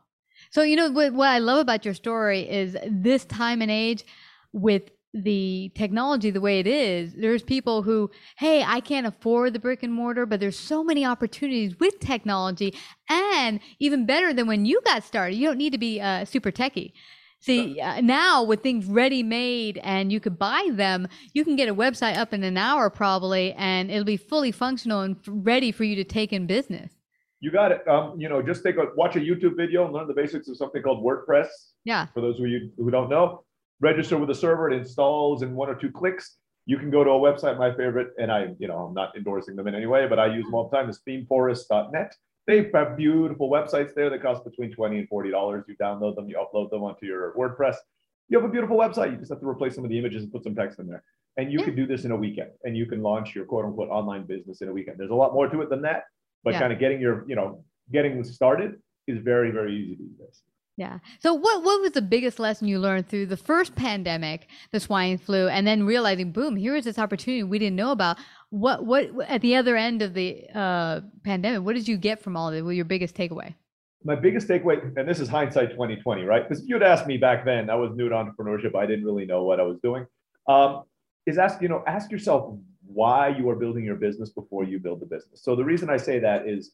So 0.50 0.62
you 0.62 0.76
know 0.76 0.90
what 0.90 1.28
I 1.28 1.38
love 1.38 1.60
about 1.60 1.84
your 1.84 1.94
story 1.94 2.48
is 2.48 2.76
this 2.90 3.24
time 3.24 3.62
and 3.62 3.70
age 3.70 4.04
with 4.52 4.90
the 5.22 5.72
technology 5.74 6.30
the 6.30 6.40
way 6.40 6.60
it 6.60 6.66
is 6.66 7.14
there's 7.14 7.42
people 7.42 7.82
who 7.82 8.10
hey 8.36 8.62
i 8.62 8.80
can't 8.80 9.06
afford 9.06 9.52
the 9.52 9.58
brick 9.58 9.82
and 9.82 9.92
mortar 9.92 10.26
but 10.26 10.40
there's 10.40 10.58
so 10.58 10.84
many 10.84 11.04
opportunities 11.04 11.78
with 11.80 11.98
technology 12.00 12.74
and 13.08 13.60
even 13.78 14.06
better 14.06 14.32
than 14.32 14.46
when 14.46 14.66
you 14.66 14.80
got 14.84 15.04
started. 15.04 15.36
You 15.36 15.46
don't 15.46 15.58
need 15.58 15.72
to 15.72 15.78
be 15.78 16.00
uh, 16.00 16.24
super 16.24 16.50
techie. 16.50 16.92
See 17.38 17.78
uh, 17.80 18.00
now 18.00 18.42
with 18.42 18.62
things 18.62 18.86
ready 18.86 19.22
made 19.22 19.78
and 19.84 20.10
you 20.10 20.20
could 20.20 20.38
buy 20.38 20.70
them 20.72 21.06
you 21.32 21.44
can 21.44 21.54
get 21.54 21.68
a 21.68 21.74
website 21.74 22.16
up 22.16 22.32
in 22.32 22.42
an 22.42 22.56
hour 22.56 22.88
probably 22.88 23.52
and 23.52 23.90
it'll 23.90 24.04
be 24.04 24.16
fully 24.16 24.50
functional 24.50 25.02
and 25.02 25.16
ready 25.28 25.70
for 25.70 25.84
you 25.84 25.94
to 25.96 26.04
take 26.04 26.32
in 26.32 26.46
business. 26.46 26.92
You 27.40 27.52
got 27.52 27.70
it. 27.70 27.86
Um, 27.86 28.18
you 28.18 28.28
know, 28.28 28.42
just 28.42 28.64
take 28.64 28.78
a 28.78 28.86
watch 28.96 29.16
a 29.16 29.20
YouTube 29.20 29.56
video 29.56 29.84
and 29.84 29.92
learn 29.92 30.08
the 30.08 30.14
basics 30.14 30.48
of 30.48 30.56
something 30.56 30.82
called 30.82 31.04
WordPress. 31.04 31.48
yeah. 31.84 32.06
For 32.14 32.20
those 32.20 32.40
of 32.40 32.46
you 32.48 32.72
who 32.78 32.90
don't 32.90 33.10
know, 33.10 33.44
register 33.80 34.16
with 34.16 34.30
a 34.30 34.34
server. 34.34 34.70
It 34.70 34.78
installs 34.78 35.42
in 35.42 35.54
one 35.54 35.68
or 35.68 35.74
two 35.74 35.90
clicks. 35.90 36.36
You 36.66 36.78
can 36.78 36.90
go 36.90 37.04
to 37.04 37.10
a 37.10 37.18
website, 37.20 37.58
my 37.58 37.70
favorite, 37.70 38.08
and 38.18 38.30
I, 38.32 38.48
you 38.58 38.66
know, 38.66 38.78
I'm 38.86 38.94
not 38.94 39.16
endorsing 39.16 39.54
them 39.54 39.68
in 39.68 39.74
any 39.74 39.86
way, 39.86 40.06
but 40.08 40.18
I 40.18 40.26
use 40.26 40.44
them 40.44 40.54
all 40.54 40.68
the 40.68 40.76
time. 40.76 40.88
Is 40.90 41.00
themeforest.net. 41.06 42.14
They 42.46 42.70
have 42.74 42.96
beautiful 42.96 43.50
websites 43.50 43.94
there 43.94 44.08
that 44.10 44.22
cost 44.22 44.44
between 44.44 44.72
twenty 44.72 44.98
and 44.98 45.08
forty 45.08 45.30
dollars. 45.30 45.64
You 45.68 45.76
download 45.76 46.16
them, 46.16 46.28
you 46.28 46.36
upload 46.36 46.70
them 46.70 46.82
onto 46.82 47.06
your 47.06 47.34
WordPress. 47.34 47.76
You 48.28 48.38
have 48.40 48.48
a 48.48 48.50
beautiful 48.52 48.76
website. 48.76 49.12
You 49.12 49.16
just 49.18 49.30
have 49.30 49.40
to 49.40 49.48
replace 49.48 49.74
some 49.76 49.84
of 49.84 49.90
the 49.90 49.98
images 49.98 50.22
and 50.24 50.32
put 50.32 50.42
some 50.44 50.54
text 50.54 50.78
in 50.80 50.86
there. 50.88 51.04
And 51.36 51.52
you 51.52 51.58
Yeah. 51.60 51.66
can 51.66 51.76
do 51.76 51.86
this 51.86 52.04
in 52.04 52.10
a 52.12 52.16
weekend, 52.16 52.50
and 52.64 52.76
you 52.76 52.86
can 52.86 53.02
launch 53.02 53.34
your 53.34 53.44
quote 53.44 53.64
unquote 53.64 53.90
online 53.90 54.24
business 54.24 54.62
in 54.62 54.68
a 54.68 54.72
weekend. 54.72 54.98
There's 54.98 55.10
a 55.10 55.14
lot 55.14 55.34
more 55.34 55.48
to 55.48 55.60
it 55.60 55.70
than 55.70 55.82
that, 55.82 56.04
but 56.42 56.54
Yeah. 56.54 56.60
kind 56.60 56.72
of 56.72 56.78
getting 56.78 57.00
your, 57.00 57.24
you 57.28 57.36
know, 57.36 57.64
getting 57.92 58.22
started 58.24 58.80
is 59.06 59.18
very, 59.20 59.50
very 59.52 59.72
easy 59.76 59.94
these 59.96 60.16
days. 60.16 60.42
Yeah. 60.76 60.98
So 61.20 61.32
what 61.32 61.62
what 61.62 61.80
was 61.80 61.92
the 61.92 62.02
biggest 62.02 62.38
lesson 62.38 62.68
you 62.68 62.78
learned 62.78 63.08
through 63.08 63.26
the 63.26 63.36
first 63.36 63.74
pandemic, 63.74 64.48
the 64.72 64.80
swine 64.80 65.16
flu, 65.16 65.48
and 65.48 65.66
then 65.66 65.86
realizing, 65.86 66.32
boom, 66.32 66.54
here 66.54 66.76
is 66.76 66.84
this 66.84 66.98
opportunity 66.98 67.42
we 67.42 67.58
didn't 67.58 67.76
know 67.76 67.92
about. 67.92 68.18
What 68.50 68.84
what 68.84 69.08
at 69.26 69.40
the 69.40 69.56
other 69.56 69.76
end 69.76 70.02
of 70.02 70.12
the 70.12 70.44
uh, 70.54 71.00
pandemic, 71.24 71.62
what 71.62 71.76
did 71.76 71.88
you 71.88 71.96
get 71.96 72.22
from 72.22 72.36
all 72.36 72.48
of 72.48 72.54
it? 72.54 72.62
What 72.62 72.74
your 72.74 72.84
biggest 72.84 73.14
takeaway? 73.14 73.54
My 74.04 74.14
biggest 74.14 74.48
takeaway, 74.48 74.96
and 74.96 75.08
this 75.08 75.18
is 75.18 75.28
hindsight 75.28 75.70
2020, 75.70 76.24
right? 76.24 76.46
Because 76.46 76.62
if 76.62 76.68
you'd 76.68 76.82
asked 76.82 77.06
me 77.06 77.16
back 77.16 77.44
then, 77.44 77.70
I 77.70 77.74
was 77.74 77.92
new 77.96 78.08
to 78.08 78.14
entrepreneurship. 78.14 78.76
I 78.76 78.86
didn't 78.86 79.04
really 79.04 79.24
know 79.24 79.44
what 79.44 79.58
I 79.58 79.62
was 79.62 79.78
doing. 79.82 80.06
Um, 80.46 80.84
is 81.26 81.38
ask, 81.38 81.60
you 81.60 81.68
know, 81.68 81.82
ask 81.86 82.10
yourself 82.12 82.56
why 82.86 83.28
you 83.28 83.48
are 83.50 83.56
building 83.56 83.84
your 83.84 83.96
business 83.96 84.30
before 84.30 84.62
you 84.62 84.78
build 84.78 85.00
the 85.00 85.06
business. 85.06 85.42
So 85.42 85.56
the 85.56 85.64
reason 85.64 85.90
I 85.90 85.96
say 85.96 86.20
that 86.20 86.46
is, 86.46 86.72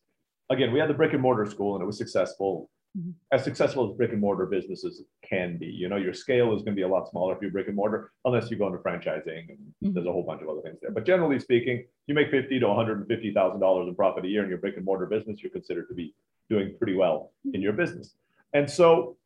again, 0.50 0.72
we 0.72 0.78
had 0.78 0.90
the 0.90 0.94
brick 0.94 1.14
and 1.14 1.22
mortar 1.22 1.46
school 1.46 1.74
and 1.74 1.82
it 1.82 1.86
was 1.86 1.96
successful. 1.96 2.68
Mhm. 2.98 3.14
As 3.32 3.42
successful 3.42 3.88
as 3.90 3.96
brick 3.96 4.12
and 4.12 4.20
mortar 4.20 4.44
businesses 4.46 5.02
can 5.22 5.56
be, 5.56 5.66
you 5.66 5.88
know, 5.88 5.96
your 5.96 6.12
scale 6.12 6.54
is 6.54 6.62
going 6.62 6.74
to 6.74 6.78
be 6.80 6.82
a 6.82 6.88
lot 6.88 7.08
smaller 7.08 7.34
if 7.34 7.40
you're 7.40 7.50
brick 7.50 7.66
and 7.68 7.76
mortar, 7.76 8.12
unless 8.26 8.50
you 8.50 8.56
go 8.58 8.66
into 8.66 8.78
franchising 8.80 9.48
and 9.48 9.74
Mhm. 9.82 9.94
there's 9.94 10.06
a 10.06 10.12
whole 10.12 10.22
bunch 10.22 10.42
of 10.42 10.48
other 10.48 10.60
things 10.60 10.78
there. 10.80 10.90
But 10.90 11.04
generally 11.06 11.38
speaking, 11.40 11.86
you 12.06 12.14
make 12.14 12.30
fifty 12.30 12.58
to 12.60 12.66
one 12.68 12.76
hundred 12.76 12.98
and 12.98 13.06
fifty 13.08 13.32
thousand 13.32 13.60
dollars 13.60 13.88
in 13.88 13.94
profit 13.94 14.24
a 14.24 14.28
year 14.28 14.42
in 14.42 14.50
your 14.50 14.58
brick 14.58 14.76
and 14.76 14.84
mortar 14.84 15.06
business, 15.06 15.42
you're 15.42 15.50
considered 15.50 15.88
to 15.88 15.94
be 15.94 16.14
doing 16.50 16.76
pretty 16.76 16.94
well 16.94 17.32
in 17.54 17.62
your 17.62 17.72
business. 17.72 18.14
And 18.52 18.68
so 18.68 19.16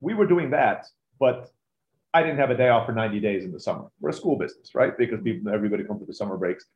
we 0.00 0.14
were 0.14 0.26
doing 0.26 0.50
that, 0.50 0.86
but 1.18 1.50
I 2.14 2.22
didn't 2.22 2.38
have 2.38 2.50
a 2.50 2.56
day 2.56 2.68
off 2.68 2.86
for 2.86 2.92
90 2.92 3.18
days 3.18 3.44
in 3.44 3.50
the 3.50 3.58
summer. 3.58 3.90
We're 4.00 4.10
a 4.10 4.12
school 4.12 4.36
business, 4.36 4.74
right? 4.74 4.96
Because 4.96 5.20
people, 5.22 5.52
everybody 5.52 5.82
comes 5.82 6.00
to 6.00 6.06
the 6.06 6.14
summer 6.14 6.36
breaks, 6.36 6.66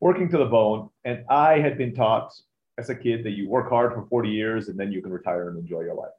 working 0.00 0.28
to 0.30 0.38
the 0.38 0.46
bone. 0.46 0.88
And 1.04 1.24
I 1.28 1.58
had 1.60 1.76
been 1.78 1.94
taught 1.94 2.32
as 2.78 2.88
a 2.88 2.94
kid 2.94 3.24
that 3.24 3.32
you 3.32 3.48
work 3.48 3.68
hard 3.68 3.92
for 3.92 4.06
40 4.06 4.30
years 4.30 4.68
and 4.68 4.78
then 4.78 4.92
you 4.92 5.02
can 5.02 5.12
retire 5.12 5.48
and 5.48 5.58
enjoy 5.58 5.80
your 5.80 5.94
life. 5.94 6.12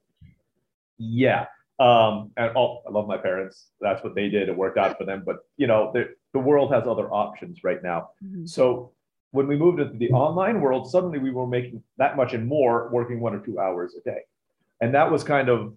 Yeah. 0.97 1.45
Um, 1.79 2.31
and 2.35 2.55
oh, 2.57 2.81
I 2.85 2.91
love 2.91 3.07
my 3.07 3.17
parents. 3.17 3.67
That's 3.79 4.03
what 4.03 4.13
they 4.13 4.27
did. 4.27 4.49
It 4.49 4.57
worked 4.57 4.77
out 4.77 4.97
for 4.97 5.05
them. 5.05 5.23
But 5.25 5.37
you 5.55 5.65
know, 5.65 5.91
the, 5.93 6.13
the 6.33 6.39
world 6.39 6.73
has 6.73 6.85
other 6.85 7.09
options 7.09 7.63
right 7.63 7.81
now. 7.81 8.09
So 8.45 8.91
when 9.31 9.47
we 9.47 9.55
moved 9.55 9.79
into 9.79 9.97
the 9.97 10.11
online 10.11 10.59
world, 10.59 10.91
suddenly 10.91 11.17
we 11.17 11.31
were 11.31 11.47
making 11.47 11.81
that 11.97 12.17
much 12.17 12.33
and 12.33 12.45
more 12.45 12.89
working 12.91 13.21
one 13.21 13.33
or 13.33 13.39
two 13.39 13.57
hours 13.59 13.95
a 13.95 14.01
day. 14.01 14.21
And 14.81 14.93
that 14.93 15.09
was 15.09 15.23
kind 15.23 15.47
of 15.47 15.73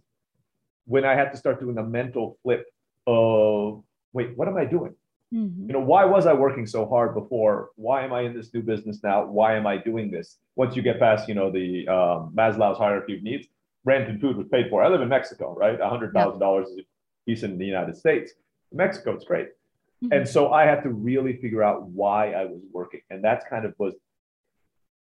when 0.86 1.04
I 1.04 1.14
had 1.14 1.30
to 1.30 1.36
start 1.36 1.60
doing 1.60 1.78
a 1.78 1.84
mental 1.84 2.38
flip 2.42 2.66
of, 3.06 3.84
wait, 4.12 4.36
what 4.36 4.48
am 4.48 4.56
I 4.56 4.64
doing? 4.64 4.94
Mhm. 5.32 5.66
You 5.66 5.72
know, 5.72 5.80
why 5.80 6.04
was 6.04 6.26
I 6.26 6.34
working 6.34 6.66
so 6.66 6.86
hard 6.86 7.14
before? 7.14 7.70
Why 7.76 8.04
am 8.04 8.12
I 8.12 8.20
in 8.22 8.34
this 8.34 8.52
new 8.52 8.62
business 8.62 9.02
now? 9.02 9.24
Why 9.24 9.56
am 9.56 9.66
I 9.66 9.78
doing 9.78 10.10
this? 10.10 10.38
Once 10.56 10.76
you 10.76 10.82
get 10.82 10.98
past, 10.98 11.28
you 11.28 11.34
know, 11.34 11.50
the 11.50 11.88
um, 11.88 12.32
Maslow's 12.34 12.78
hierarchy 12.78 13.16
of 13.16 13.22
needs, 13.22 13.46
rent 13.84 14.08
and 14.08 14.20
food 14.20 14.36
was 14.36 14.46
paid 14.48 14.68
for. 14.68 14.82
I 14.84 14.88
live 14.88 15.00
in 15.00 15.08
Mexico, 15.08 15.54
right? 15.54 15.78
$100,000 15.80 16.62
is 16.78 16.80
decent 17.26 17.54
in 17.54 17.58
the 17.58 17.66
United 17.66 17.96
States. 17.96 18.32
Mexico, 18.72 19.12
it's 19.14 19.24
great. 19.24 19.48
Mhm. 20.04 20.16
And 20.16 20.28
so 20.28 20.52
I 20.52 20.64
had 20.66 20.82
to 20.82 20.90
really 20.90 21.36
figure 21.38 21.62
out 21.62 21.82
why 21.88 22.32
I 22.32 22.44
was 22.44 22.60
working. 22.72 23.00
And 23.10 23.22
that's 23.24 23.44
kind 23.46 23.64
of 23.64 23.74
was 23.78 23.94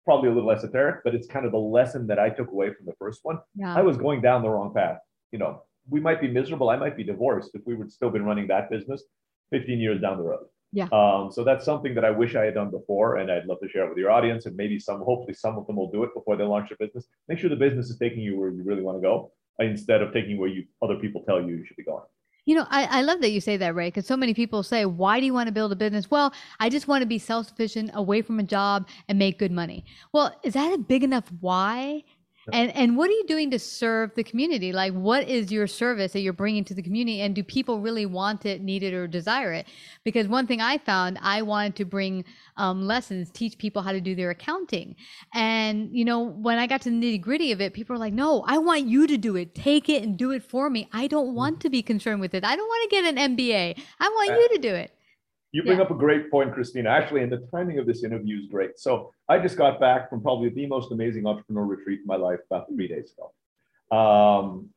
probably 0.04 0.30
a 0.30 0.32
little 0.32 0.50
esoteric, 0.50 1.04
but 1.04 1.14
it's 1.14 1.26
kind 1.28 1.46
of 1.46 1.52
the 1.52 1.58
lesson 1.58 2.06
that 2.08 2.18
I 2.18 2.28
took 2.30 2.50
away 2.50 2.72
from 2.72 2.86
the 2.86 2.92
first 2.94 3.20
one. 3.24 3.38
Yeah. 3.54 3.74
I 3.76 3.82
was 3.82 3.96
going 3.96 4.20
down 4.20 4.42
the 4.42 4.48
wrong 4.50 4.72
path. 4.74 4.98
You 5.30 5.38
know, 5.38 5.62
we 5.88 6.00
might 6.00 6.20
be 6.20 6.28
miserable. 6.28 6.70
I 6.70 6.76
might 6.76 6.96
be 6.96 7.04
divorced 7.04 7.54
if 7.54 7.62
we 7.66 7.74
would 7.74 7.90
still 7.92 8.10
been 8.10 8.24
running 8.24 8.46
that 8.48 8.68
business 8.70 9.04
15 9.52 9.78
years 9.78 10.00
down 10.00 10.16
the 10.16 10.24
road. 10.24 10.46
Yeah. 10.72 10.88
Um, 10.90 11.30
so 11.30 11.44
that's 11.44 11.64
something 11.64 11.94
that 11.94 12.04
I 12.04 12.10
wish 12.10 12.34
I 12.34 12.44
had 12.46 12.54
done 12.54 12.70
before, 12.70 13.16
and 13.18 13.30
I'd 13.30 13.44
love 13.44 13.60
to 13.62 13.68
share 13.68 13.84
it 13.84 13.90
with 13.90 13.98
your 13.98 14.10
audience. 14.10 14.46
And 14.46 14.56
maybe 14.56 14.78
some, 14.78 15.00
hopefully, 15.00 15.34
some 15.34 15.58
of 15.58 15.66
them 15.66 15.76
will 15.76 15.90
do 15.90 16.02
it 16.02 16.14
before 16.14 16.36
they 16.36 16.44
launch 16.44 16.70
their 16.70 16.78
business. 16.78 17.06
Make 17.28 17.38
sure 17.38 17.50
the 17.50 17.56
business 17.56 17.90
is 17.90 17.98
taking 17.98 18.20
you 18.20 18.40
where 18.40 18.50
you 18.50 18.62
really 18.64 18.82
want 18.82 18.96
to 18.96 19.02
go, 19.02 19.32
instead 19.58 20.00
of 20.00 20.12
taking 20.12 20.38
where 20.38 20.48
you 20.48 20.64
other 20.82 20.96
people 20.96 21.22
tell 21.26 21.40
you 21.40 21.56
you 21.56 21.64
should 21.66 21.76
be 21.76 21.84
going. 21.84 22.04
You 22.44 22.56
know, 22.56 22.66
I, 22.70 22.98
I 22.98 23.02
love 23.02 23.20
that 23.20 23.30
you 23.30 23.40
say 23.40 23.56
that, 23.58 23.74
Ray, 23.74 23.88
because 23.88 24.06
so 24.06 24.16
many 24.16 24.34
people 24.34 24.62
say, 24.62 24.84
Why 24.86 25.20
do 25.20 25.26
you 25.26 25.34
want 25.34 25.46
to 25.46 25.52
build 25.52 25.72
a 25.72 25.76
business? 25.76 26.10
Well, 26.10 26.32
I 26.58 26.70
just 26.70 26.88
want 26.88 27.02
to 27.02 27.06
be 27.06 27.18
self 27.18 27.48
sufficient, 27.48 27.90
away 27.94 28.22
from 28.22 28.40
a 28.40 28.42
job, 28.42 28.88
and 29.08 29.18
make 29.18 29.38
good 29.38 29.52
money. 29.52 29.84
Well, 30.12 30.34
is 30.42 30.54
that 30.54 30.72
a 30.72 30.78
big 30.78 31.04
enough 31.04 31.30
why? 31.40 32.02
And 32.50 32.74
and 32.74 32.96
what 32.96 33.08
are 33.08 33.12
you 33.12 33.24
doing 33.26 33.50
to 33.52 33.58
serve 33.58 34.14
the 34.14 34.24
community? 34.24 34.72
Like, 34.72 34.92
what 34.92 35.28
is 35.28 35.52
your 35.52 35.66
service 35.68 36.12
that 36.12 36.20
you're 36.20 36.32
bringing 36.32 36.64
to 36.64 36.74
the 36.74 36.82
community? 36.82 37.20
And 37.20 37.34
do 37.34 37.44
people 37.44 37.78
really 37.78 38.04
want 38.04 38.46
it, 38.46 38.62
need 38.62 38.82
it, 38.82 38.94
or 38.94 39.06
desire 39.06 39.52
it? 39.52 39.66
Because 40.02 40.26
one 40.26 40.46
thing 40.48 40.60
I 40.60 40.78
found, 40.78 41.18
I 41.22 41.42
wanted 41.42 41.76
to 41.76 41.84
bring 41.84 42.24
um, 42.56 42.86
lessons, 42.86 43.30
teach 43.30 43.58
people 43.58 43.82
how 43.82 43.92
to 43.92 44.00
do 44.00 44.16
their 44.16 44.30
accounting. 44.30 44.96
And 45.34 45.96
you 45.96 46.04
know, 46.04 46.20
when 46.20 46.58
I 46.58 46.66
got 46.66 46.82
to 46.82 46.90
the 46.90 46.96
nitty 46.96 47.20
gritty 47.20 47.52
of 47.52 47.60
it, 47.60 47.74
people 47.74 47.94
were 47.94 48.00
like, 48.00 48.14
"No, 48.14 48.44
I 48.46 48.58
want 48.58 48.86
you 48.86 49.06
to 49.06 49.16
do 49.16 49.36
it. 49.36 49.54
Take 49.54 49.88
it 49.88 50.02
and 50.02 50.16
do 50.16 50.32
it 50.32 50.42
for 50.42 50.68
me. 50.68 50.88
I 50.92 51.06
don't 51.06 51.34
want 51.34 51.60
to 51.60 51.70
be 51.70 51.82
concerned 51.82 52.20
with 52.20 52.34
it. 52.34 52.44
I 52.44 52.56
don't 52.56 52.66
want 52.66 52.90
to 52.90 52.96
get 52.96 53.04
an 53.04 53.36
MBA. 53.36 53.80
I 54.00 54.08
want 54.08 54.30
you 54.40 54.48
to 54.56 54.58
do 54.58 54.74
it." 54.74 54.92
You 55.52 55.62
bring 55.62 55.78
Yeah. 55.78 55.84
up 55.84 55.90
a 55.90 55.94
great 55.94 56.30
point, 56.30 56.52
Christina. 56.54 56.88
Actually, 56.88 57.22
and 57.22 57.30
the 57.30 57.46
timing 57.52 57.78
of 57.78 57.86
this 57.86 58.02
interview 58.04 58.38
is 58.40 58.46
great. 58.46 58.78
So 58.78 59.12
I 59.28 59.38
just 59.38 59.56
got 59.56 59.78
back 59.78 60.08
from 60.08 60.22
probably 60.22 60.48
the 60.48 60.66
most 60.66 60.92
amazing 60.92 61.26
entrepreneur 61.26 61.64
retreat 61.64 62.00
in 62.00 62.06
my 62.06 62.16
life 62.16 62.40
about 62.50 62.68
three 62.68 62.88
days 62.88 63.12
ago. 63.12 63.32
Um, 63.96 64.70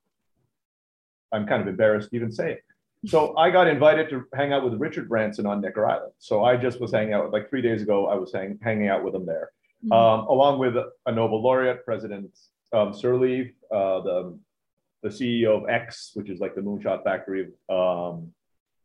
I'm 1.32 1.48
kind 1.48 1.62
of 1.62 1.68
embarrassed 1.70 2.10
to 2.10 2.16
even 2.18 2.32
say 2.32 2.54
it. 2.54 2.64
So 3.08 3.38
I 3.38 3.52
got 3.52 3.68
invited 3.68 4.10
to 4.10 4.26
hang 4.34 4.52
out 4.52 4.64
with 4.70 4.74
Richard 4.82 5.08
Branson 5.08 5.46
on 5.46 5.62
Necker 5.62 5.86
Island. 5.86 6.12
So 6.18 6.44
I 6.44 6.58
just 6.58 6.82
was 6.82 6.92
hanging 6.92 7.14
out 7.14 7.32
like 7.32 7.50
three 7.50 7.62
days 7.62 7.82
ago. 7.82 8.08
I 8.08 8.16
was 8.16 8.34
hang, 8.34 8.60
hanging 8.62 8.88
out 8.90 9.04
with 9.04 9.14
him 9.16 9.26
there, 9.26 9.52
Mhm. 9.86 9.92
um, 9.94 10.28
along 10.28 10.60
with 10.60 10.76
a 10.76 11.12
Nobel 11.12 11.42
laureate, 11.42 11.86
President 11.86 12.32
um, 12.74 12.92
Sirleaf, 12.92 13.54
uh, 13.72 14.02
the 14.02 14.40
the 15.04 15.10
CEO 15.12 15.56
of 15.62 15.70
X, 15.70 16.12
which 16.16 16.32
is 16.32 16.40
like 16.40 16.56
the 16.56 16.62
moonshot 16.62 17.04
factory 17.04 17.42
of, 17.70 18.16
um, 18.16 18.34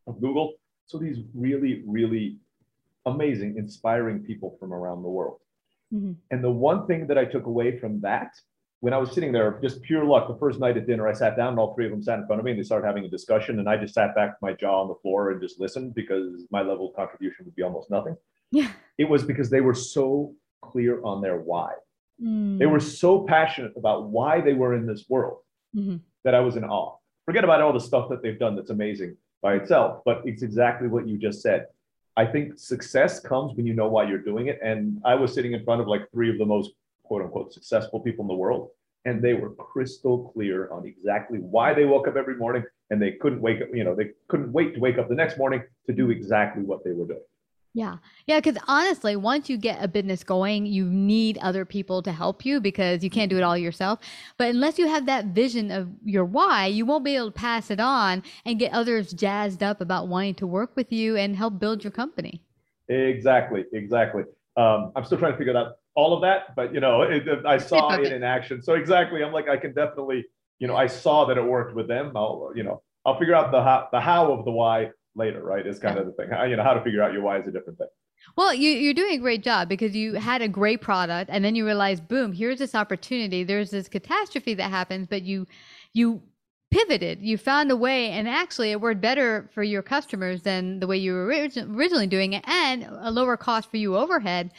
of 0.05 0.21
Google. 0.21 0.53
So 0.91 0.97
these 0.97 1.19
really, 1.33 1.83
really 1.87 2.37
amazing, 3.05 3.55
inspiring 3.57 4.19
people 4.19 4.57
from 4.59 4.73
around 4.73 5.03
the 5.03 5.09
world. 5.09 5.39
Mhm. 5.93 6.17
And 6.31 6.43
the 6.43 6.51
one 6.51 6.85
thing 6.85 7.07
that 7.07 7.17
I 7.17 7.23
took 7.23 7.45
away 7.45 7.79
from 7.79 8.01
that, 8.01 8.33
when 8.81 8.93
I 8.93 8.97
was 8.97 9.13
sitting 9.13 9.31
there, 9.31 9.57
just 9.61 9.81
pure 9.83 10.03
luck, 10.03 10.27
the 10.27 10.35
first 10.35 10.59
night 10.59 10.75
at 10.75 10.85
dinner, 10.87 11.07
I 11.07 11.13
sat 11.13 11.37
down 11.37 11.49
and 11.53 11.59
all 11.59 11.73
three 11.73 11.85
of 11.85 11.91
them 11.91 12.03
sat 12.03 12.19
in 12.19 12.27
front 12.27 12.41
of 12.41 12.45
me 12.45 12.51
and 12.51 12.59
they 12.59 12.63
started 12.63 12.85
having 12.85 13.05
a 13.05 13.09
discussion. 13.09 13.59
And 13.59 13.69
I 13.69 13.77
just 13.77 13.93
sat 13.93 14.13
back 14.15 14.31
with 14.33 14.41
my 14.41 14.53
jaw 14.53 14.81
on 14.81 14.89
the 14.89 14.95
floor 14.95 15.31
and 15.31 15.41
just 15.41 15.61
listened 15.61 15.95
because 15.95 16.45
my 16.51 16.61
level 16.61 16.89
of 16.89 16.95
contribution 16.95 17.45
would 17.45 17.55
be 17.55 17.63
almost 17.63 17.89
nothing. 17.89 18.17
Yeah. 18.51 18.69
It 18.97 19.07
was 19.07 19.23
because 19.23 19.49
they 19.49 19.61
were 19.61 19.73
so 19.73 20.35
clear 20.61 21.01
on 21.05 21.21
their 21.21 21.39
why. 21.39 21.73
Mm. 22.21 22.59
They 22.59 22.65
were 22.65 22.81
so 22.81 23.23
passionate 23.23 23.71
about 23.77 24.09
why 24.09 24.41
they 24.41 24.53
were 24.55 24.73
in 24.75 24.85
this 24.87 25.09
world 25.09 25.39
Mhm. 25.73 26.01
that 26.25 26.35
I 26.35 26.41
was 26.41 26.57
in 26.57 26.65
awe. 26.65 26.97
Forget 27.25 27.45
about 27.45 27.61
all 27.61 27.71
the 27.71 27.79
stuff 27.79 28.09
that 28.09 28.21
they've 28.21 28.37
done 28.37 28.57
that's 28.57 28.71
amazing 28.71 29.15
by 29.41 29.55
itself, 29.55 30.01
but 30.05 30.21
it's 30.25 30.43
exactly 30.43 30.87
what 30.87 31.07
you 31.07 31.17
just 31.17 31.41
said. 31.41 31.67
I 32.17 32.25
think 32.25 32.59
success 32.59 33.19
comes 33.19 33.55
when 33.55 33.65
you 33.65 33.73
know 33.73 33.87
why 33.87 34.07
you're 34.07 34.19
doing 34.19 34.47
it. 34.47 34.59
And 34.63 35.01
I 35.05 35.15
was 35.15 35.33
sitting 35.33 35.53
in 35.53 35.63
front 35.63 35.81
of 35.81 35.87
like 35.87 36.09
three 36.11 36.29
of 36.29 36.37
the 36.37 36.45
most 36.45 36.71
quote 37.03 37.23
unquote 37.23 37.53
successful 37.53 37.99
people 37.99 38.23
in 38.23 38.27
the 38.27 38.35
world, 38.35 38.69
and 39.05 39.21
they 39.21 39.33
were 39.33 39.51
crystal 39.51 40.31
clear 40.33 40.69
on 40.71 40.85
exactly 40.85 41.39
why 41.39 41.73
they 41.73 41.85
woke 41.85 42.07
up 42.07 42.15
every 42.15 42.35
morning 42.35 42.63
and 42.89 43.01
they 43.01 43.13
couldn't 43.13 43.41
wake 43.41 43.61
up, 43.61 43.69
you 43.73 43.83
know, 43.83 43.95
they 43.95 44.11
couldn't 44.27 44.51
wait 44.51 44.73
to 44.75 44.79
wake 44.79 44.97
up 44.97 45.07
the 45.07 45.15
next 45.15 45.37
morning 45.37 45.63
to 45.87 45.93
do 45.93 46.11
exactly 46.11 46.63
what 46.63 46.83
they 46.83 46.91
were 46.91 47.05
doing. 47.05 47.21
Yeah. 47.73 47.97
Yeah. 48.27 48.39
Because 48.41 48.57
honestly, 48.67 49.15
once 49.15 49.49
you 49.49 49.57
get 49.57 49.81
a 49.81 49.87
business 49.87 50.23
going, 50.25 50.65
you 50.65 50.85
need 50.85 51.37
other 51.37 51.63
people 51.63 52.01
to 52.03 52.11
help 52.11 52.45
you 52.45 52.59
because 52.59 53.01
you 53.03 53.09
can't 53.09 53.29
do 53.29 53.37
it 53.37 53.43
all 53.43 53.57
yourself. 53.57 53.99
But 54.37 54.49
unless 54.49 54.77
you 54.77 54.87
have 54.87 55.05
that 55.05 55.27
vision 55.27 55.71
of 55.71 55.89
your 56.03 56.25
why, 56.25 56.67
you 56.67 56.85
won't 56.85 57.05
be 57.05 57.15
able 57.15 57.27
to 57.27 57.31
pass 57.31 57.71
it 57.71 57.79
on 57.79 58.23
and 58.45 58.59
get 58.59 58.73
others 58.73 59.13
jazzed 59.13 59.63
up 59.63 59.79
about 59.79 60.09
wanting 60.09 60.35
to 60.35 60.47
work 60.47 60.75
with 60.75 60.91
you 60.91 61.15
and 61.15 61.35
help 61.37 61.59
build 61.59 61.83
your 61.83 61.91
company. 61.91 62.41
Exactly, 62.89 63.63
exactly. 63.71 64.23
Um, 64.57 64.91
I'm 64.95 65.05
still 65.05 65.17
trying 65.17 65.31
to 65.31 65.37
figure 65.37 65.55
out 65.55 65.75
all 65.95 66.13
of 66.13 66.21
that, 66.23 66.55
but 66.55 66.73
you 66.73 66.81
know, 66.81 67.03
it, 67.03 67.25
it- 67.27 67.45
I 67.45 67.57
saw 67.57 67.93
it 67.93 68.11
in 68.11 68.23
action. 68.23 68.61
So 68.61 68.73
exactly, 68.73 69.23
I'm 69.23 69.31
like, 69.31 69.47
I 69.47 69.55
can 69.57 69.73
definitely, 69.73 70.25
you 70.59 70.67
know, 70.67 70.75
I 70.75 70.87
saw 70.87 71.25
that 71.25 71.37
it 71.37 71.43
worked 71.43 71.73
with 71.75 71.87
them. 71.87 72.11
I'll, 72.15 72.51
you 72.53 72.63
know, 72.63 72.81
I'll 73.05 73.17
figure 73.17 73.33
out 73.35 73.51
the 73.51 73.61
how, 73.63 73.87
the 73.91 74.01
how 74.01 74.33
of 74.33 74.43
the 74.45 74.51
why 74.51 74.91
later, 75.15 75.43
right? 75.43 75.65
Is 75.65 75.79
kind 75.79 75.97
of 75.97 76.05
the 76.05 76.11
thing. 76.13 76.29
You 76.49 76.55
know, 76.55 76.63
how 76.63 76.73
to 76.73 76.83
figure 76.83 77.03
out 77.03 77.13
your 77.13 77.21
why 77.21 77.39
is 77.39 77.47
a 77.47 77.51
different 77.51 77.77
thing. 77.77 77.87
Well, 78.35 78.53
you, 78.53 78.69
you're 78.69 78.93
doing 78.93 79.15
a 79.15 79.21
great 79.21 79.43
job 79.43 79.67
because 79.67 79.95
you 79.95 80.13
had 80.13 80.41
a 80.41 80.47
great 80.47 80.81
product 80.81 81.29
and 81.33 81.43
then 81.43 81.55
you 81.55 81.65
realize, 81.65 81.99
boom, 81.99 82.33
here's 82.33 82.59
this 82.59 82.75
opportunity. 82.75 83.43
There's 83.43 83.71
this 83.71 83.87
catastrophe 83.87 84.53
that 84.53 84.69
happens, 84.69 85.07
but 85.07 85.23
you, 85.23 85.47
you 85.93 86.21
pivoted, 86.69 87.21
you 87.21 87.37
found 87.37 87.69
a 87.69 87.75
way 87.75 88.09
and 88.11 88.29
actually 88.29 88.71
it 88.71 88.79
worked 88.79 89.01
better 89.01 89.49
for 89.53 89.61
your 89.61 89.81
customers 89.81 90.43
than 90.43 90.79
the 90.79 90.87
way 90.87 90.97
you 90.97 91.13
were 91.13 91.27
origi- 91.27 91.75
originally 91.75 92.07
doing 92.07 92.33
it 92.33 92.47
and 92.47 92.83
a 92.83 93.11
lower 93.11 93.35
cost 93.35 93.69
for 93.69 93.77
you 93.77 93.97
overhead. 93.97 94.51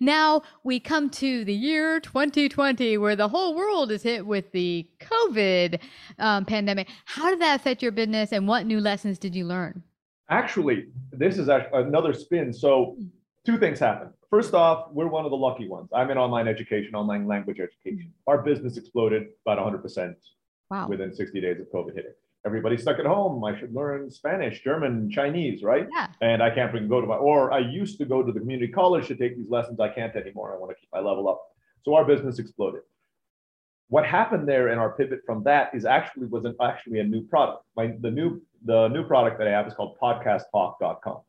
Now 0.00 0.42
we 0.64 0.80
come 0.80 1.10
to 1.10 1.44
the 1.44 1.54
year 1.54 2.00
2020 2.00 2.98
where 2.98 3.14
the 3.14 3.28
whole 3.28 3.54
world 3.54 3.92
is 3.92 4.02
hit 4.02 4.26
with 4.26 4.50
the 4.50 4.88
COVID 4.98 5.78
um, 6.18 6.44
pandemic. 6.44 6.88
How 7.04 7.30
did 7.30 7.40
that 7.40 7.60
affect 7.60 7.82
your 7.82 7.92
business 7.92 8.32
and 8.32 8.48
what 8.48 8.66
new 8.66 8.80
lessons 8.80 9.18
did 9.18 9.36
you 9.36 9.44
learn? 9.44 9.84
Actually, 10.30 10.86
this 11.12 11.38
is 11.38 11.48
another 11.48 12.12
spin. 12.12 12.52
So 12.52 12.96
two 13.44 13.58
things 13.58 13.78
happen. 13.80 14.10
First 14.30 14.54
off, 14.54 14.86
we're 14.92 15.08
one 15.08 15.24
of 15.24 15.32
the 15.32 15.36
lucky 15.36 15.68
ones. 15.68 15.88
I'm 15.92 16.08
in 16.10 16.16
online 16.18 16.46
education, 16.46 16.94
online 16.94 17.26
language 17.26 17.58
education. 17.58 18.12
Our 18.28 18.38
business 18.42 18.76
exploded 18.76 19.28
about 19.44 19.58
100% 19.58 20.14
Wow. 20.70 20.86
within 20.88 21.12
60 21.12 21.40
days 21.40 21.58
of 21.58 21.66
COVID 21.72 21.96
hitting. 21.96 22.12
Everybody's 22.46 22.82
stuck 22.82 23.00
at 23.00 23.04
home. 23.06 23.42
I 23.44 23.58
should 23.58 23.74
learn 23.74 24.08
Spanish, 24.08 24.62
German, 24.62 25.10
Chinese, 25.10 25.64
right? 25.64 25.88
Yeah. 25.92 26.06
And 26.20 26.40
I 26.40 26.54
can't 26.54 26.72
freaking 26.72 26.88
go 26.88 27.00
to 27.00 27.06
my, 27.08 27.16
or 27.16 27.52
I 27.52 27.58
used 27.58 27.98
to 27.98 28.04
go 28.04 28.22
to 28.22 28.30
the 28.32 28.38
community 28.38 28.72
college 28.72 29.08
to 29.08 29.16
take 29.16 29.36
these 29.36 29.50
lessons. 29.50 29.80
I 29.80 29.88
can't 29.88 30.14
anymore. 30.14 30.54
I 30.54 30.58
want 30.58 30.70
to 30.70 30.76
keep 30.80 30.88
my 30.92 31.00
level 31.00 31.28
up. 31.28 31.42
So 31.84 31.94
our 31.94 32.04
business 32.04 32.38
exploded. 32.38 32.82
What 33.88 34.06
happened 34.06 34.48
there 34.48 34.68
in 34.68 34.78
our 34.78 34.90
pivot 34.92 35.22
from 35.26 35.42
that 35.42 35.74
is 35.74 35.84
actually 35.84 36.28
was 36.28 36.44
an, 36.44 36.54
actually 36.62 37.00
a 37.00 37.04
new 37.04 37.22
product. 37.22 37.64
My 37.76 37.94
the 38.00 38.12
new 38.12 38.40
the 38.64 38.88
new 38.88 39.04
product 39.04 39.38
that 39.38 39.48
I 39.48 39.52
have 39.52 39.66
is 39.66 39.74
called 39.74 39.98
podcasthawk.com. 40.00 41.20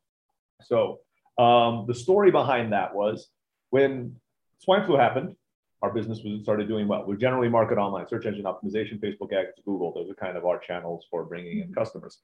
So 0.63 0.99
um, 1.37 1.85
the 1.87 1.95
story 1.95 2.31
behind 2.31 2.73
that 2.73 2.93
was 2.93 3.29
when 3.69 4.15
swine 4.59 4.85
flu 4.85 4.97
happened, 4.97 5.35
our 5.81 5.91
business 5.91 6.21
was 6.23 6.43
started 6.43 6.67
doing 6.67 6.87
well. 6.87 7.05
We 7.05 7.17
generally 7.17 7.49
market 7.49 7.77
online, 7.77 8.07
search 8.07 8.25
engine 8.25 8.45
optimization, 8.45 8.99
Facebook 8.99 9.33
ads, 9.33 9.59
Google. 9.65 9.91
Those 9.93 10.11
are 10.11 10.13
kind 10.13 10.37
of 10.37 10.45
our 10.45 10.59
channels 10.59 11.07
for 11.09 11.23
bringing 11.25 11.59
in 11.59 11.73
customers. 11.73 12.19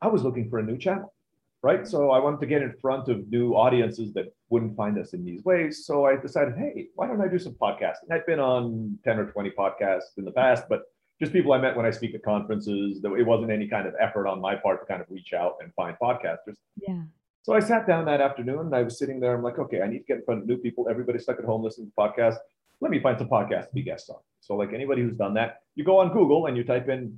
I 0.00 0.06
was 0.06 0.22
looking 0.22 0.48
for 0.48 0.60
a 0.60 0.62
new 0.62 0.78
channel, 0.78 1.12
right? 1.62 1.86
So 1.86 2.10
I 2.10 2.20
wanted 2.20 2.40
to 2.40 2.46
get 2.46 2.62
in 2.62 2.74
front 2.80 3.08
of 3.08 3.28
new 3.28 3.54
audiences 3.54 4.12
that 4.14 4.32
wouldn't 4.50 4.76
find 4.76 4.98
us 4.98 5.14
in 5.14 5.24
these 5.24 5.44
ways. 5.44 5.84
So 5.84 6.04
I 6.04 6.16
decided, 6.16 6.54
hey, 6.56 6.88
why 6.94 7.08
don't 7.08 7.20
I 7.20 7.28
do 7.28 7.38
some 7.38 7.54
podcasting? 7.54 8.12
I've 8.12 8.26
been 8.26 8.40
on 8.40 8.98
10 9.04 9.18
or 9.18 9.26
20 9.26 9.50
podcasts 9.50 10.16
in 10.16 10.24
the 10.24 10.32
past, 10.32 10.64
but 10.68 10.82
just 11.22 11.32
people 11.32 11.52
I 11.52 11.58
met 11.58 11.76
when 11.76 11.86
I 11.86 11.90
speak 11.92 12.16
at 12.16 12.22
conferences. 12.24 13.00
That 13.00 13.12
it 13.12 13.22
wasn't 13.22 13.52
any 13.52 13.68
kind 13.68 13.86
of 13.86 13.94
effort 14.00 14.26
on 14.26 14.40
my 14.40 14.56
part 14.56 14.80
to 14.80 14.86
kind 14.86 15.00
of 15.00 15.06
reach 15.08 15.32
out 15.32 15.54
and 15.60 15.72
find 15.74 15.96
podcasters. 16.02 16.56
Yeah. 16.76 17.02
So 17.42 17.54
I 17.54 17.60
sat 17.60 17.86
down 17.86 18.04
that 18.06 18.20
afternoon 18.20 18.58
and 18.58 18.74
I 18.74 18.82
was 18.82 18.98
sitting 18.98 19.20
there. 19.20 19.34
I'm 19.34 19.42
like, 19.42 19.58
okay, 19.58 19.82
I 19.82 19.86
need 19.86 19.98
to 19.98 20.04
get 20.04 20.16
in 20.18 20.24
front 20.24 20.42
of 20.42 20.48
new 20.48 20.56
people. 20.56 20.88
Everybody's 20.88 21.22
stuck 21.22 21.38
at 21.38 21.44
home 21.44 21.62
listening 21.62 21.88
to 21.88 21.92
podcasts. 21.96 22.38
Let 22.80 22.90
me 22.90 22.98
find 23.00 23.16
some 23.16 23.28
podcasts 23.28 23.68
to 23.68 23.74
be 23.74 23.82
guests 23.82 24.10
on. 24.10 24.18
So, 24.40 24.56
like 24.56 24.72
anybody 24.72 25.02
who's 25.02 25.14
done 25.14 25.34
that, 25.34 25.60
you 25.76 25.84
go 25.84 25.98
on 25.98 26.12
Google 26.12 26.46
and 26.46 26.56
you 26.56 26.64
type 26.64 26.88
in, 26.88 27.16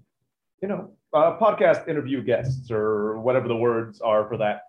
you 0.60 0.68
know, 0.68 0.92
uh, 1.14 1.38
podcast 1.38 1.88
interview 1.88 2.22
guests 2.22 2.70
or 2.70 3.18
whatever 3.20 3.48
the 3.48 3.56
words 3.56 4.02
are 4.02 4.28
for 4.28 4.36
that. 4.36 4.62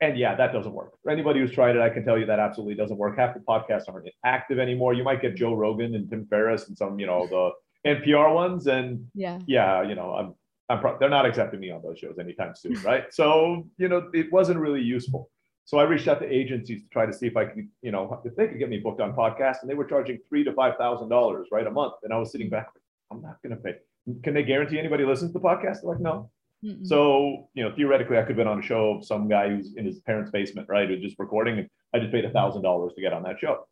And 0.00 0.16
yeah, 0.16 0.36
that 0.36 0.52
doesn't 0.52 0.72
work. 0.72 0.92
For 1.02 1.10
anybody 1.10 1.40
who's 1.40 1.50
tried 1.50 1.74
it, 1.74 1.82
I 1.82 1.88
can 1.88 2.04
tell 2.04 2.18
you 2.18 2.26
that 2.26 2.38
absolutely 2.38 2.74
doesn't 2.76 2.96
work. 2.98 3.16
Half 3.16 3.34
the 3.34 3.40
podcasts 3.40 3.88
aren't 3.88 4.08
active 4.24 4.60
anymore. 4.60 4.92
You 4.94 5.02
might 5.02 5.22
get 5.22 5.34
Joe 5.34 5.54
Rogan 5.54 5.94
and 5.96 6.08
Tim 6.08 6.26
Ferriss 6.26 6.68
and 6.68 6.78
some, 6.78 7.00
you 7.00 7.06
know, 7.06 7.26
the 7.26 7.50
NPR 7.86 8.34
ones. 8.34 8.66
And 8.66 9.06
Yeah. 9.14 9.38
yeah, 9.46 9.82
you 9.82 9.94
know, 9.94 10.14
I'm 10.14 10.34
I'm 10.70 10.80
pro- 10.80 10.98
they're 10.98 11.10
not 11.10 11.26
accepting 11.26 11.60
me 11.60 11.70
on 11.70 11.82
those 11.82 11.98
shows 11.98 12.18
anytime 12.18 12.54
soon, 12.54 12.74
right? 12.84 13.12
So 13.12 13.66
you 13.78 13.88
know, 13.88 14.10
it 14.14 14.32
wasn't 14.32 14.60
really 14.60 14.80
useful. 14.82 15.30
So 15.66 15.78
I 15.78 15.84
reached 15.84 16.08
out 16.08 16.20
to 16.20 16.26
agencies 16.30 16.82
to 16.82 16.88
try 16.90 17.06
to 17.06 17.12
see 17.12 17.26
if 17.26 17.36
I 17.38 17.46
could, 17.46 17.68
you 17.82 17.90
know, 17.90 18.20
if 18.24 18.36
they 18.36 18.48
could 18.48 18.58
get 18.58 18.68
me 18.68 18.78
booked 18.78 19.00
on 19.00 19.14
podcasts, 19.14 19.62
and 19.62 19.70
they 19.70 19.74
were 19.74 19.84
charging 19.86 20.18
three 20.28 20.44
to 20.44 20.52
five 20.52 20.76
thousand 20.78 21.08
dollars, 21.08 21.48
right, 21.52 21.66
a 21.66 21.70
month. 21.70 21.94
And 22.02 22.12
I 22.12 22.18
was 22.18 22.30
sitting 22.32 22.50
back, 22.50 22.68
I'm 23.10 23.22
not 23.22 23.42
going 23.42 23.56
to 23.56 23.62
pay. 23.62 23.76
Can 24.22 24.34
they 24.34 24.42
guarantee 24.42 24.78
anybody 24.78 25.04
listens 25.04 25.32
to 25.32 25.38
the 25.38 25.44
podcast? 25.44 25.80
They're 25.80 25.92
like, 25.92 26.00
no. 26.00 26.30
Mm-mm. 26.62 26.86
So 26.86 27.48
you 27.54 27.62
know, 27.64 27.74
theoretically, 27.74 28.16
I 28.18 28.20
could 28.22 28.30
have 28.30 28.36
been 28.36 28.46
on 28.48 28.58
a 28.58 28.62
show 28.62 28.94
of 28.96 29.04
some 29.06 29.28
guy 29.28 29.48
who's 29.50 29.74
in 29.76 29.84
his 29.86 30.00
parents' 30.00 30.30
basement, 30.30 30.68
right, 30.68 30.88
who's 30.88 31.00
just 31.02 31.18
recording, 31.18 31.58
and 31.58 31.68
I 31.94 31.98
just 31.98 32.12
paid 32.12 32.24
a 32.24 32.30
thousand 32.30 32.62
dollars 32.62 32.92
to 32.94 33.00
get 33.02 33.12
on 33.12 33.22
that 33.24 33.38
show. 33.38 33.66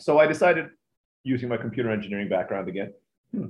So 0.00 0.18
I 0.18 0.26
decided, 0.26 0.66
using 1.24 1.48
my 1.48 1.56
computer 1.58 1.90
engineering 1.90 2.28
background 2.28 2.68
again, 2.68 2.92
hmm, 3.32 3.46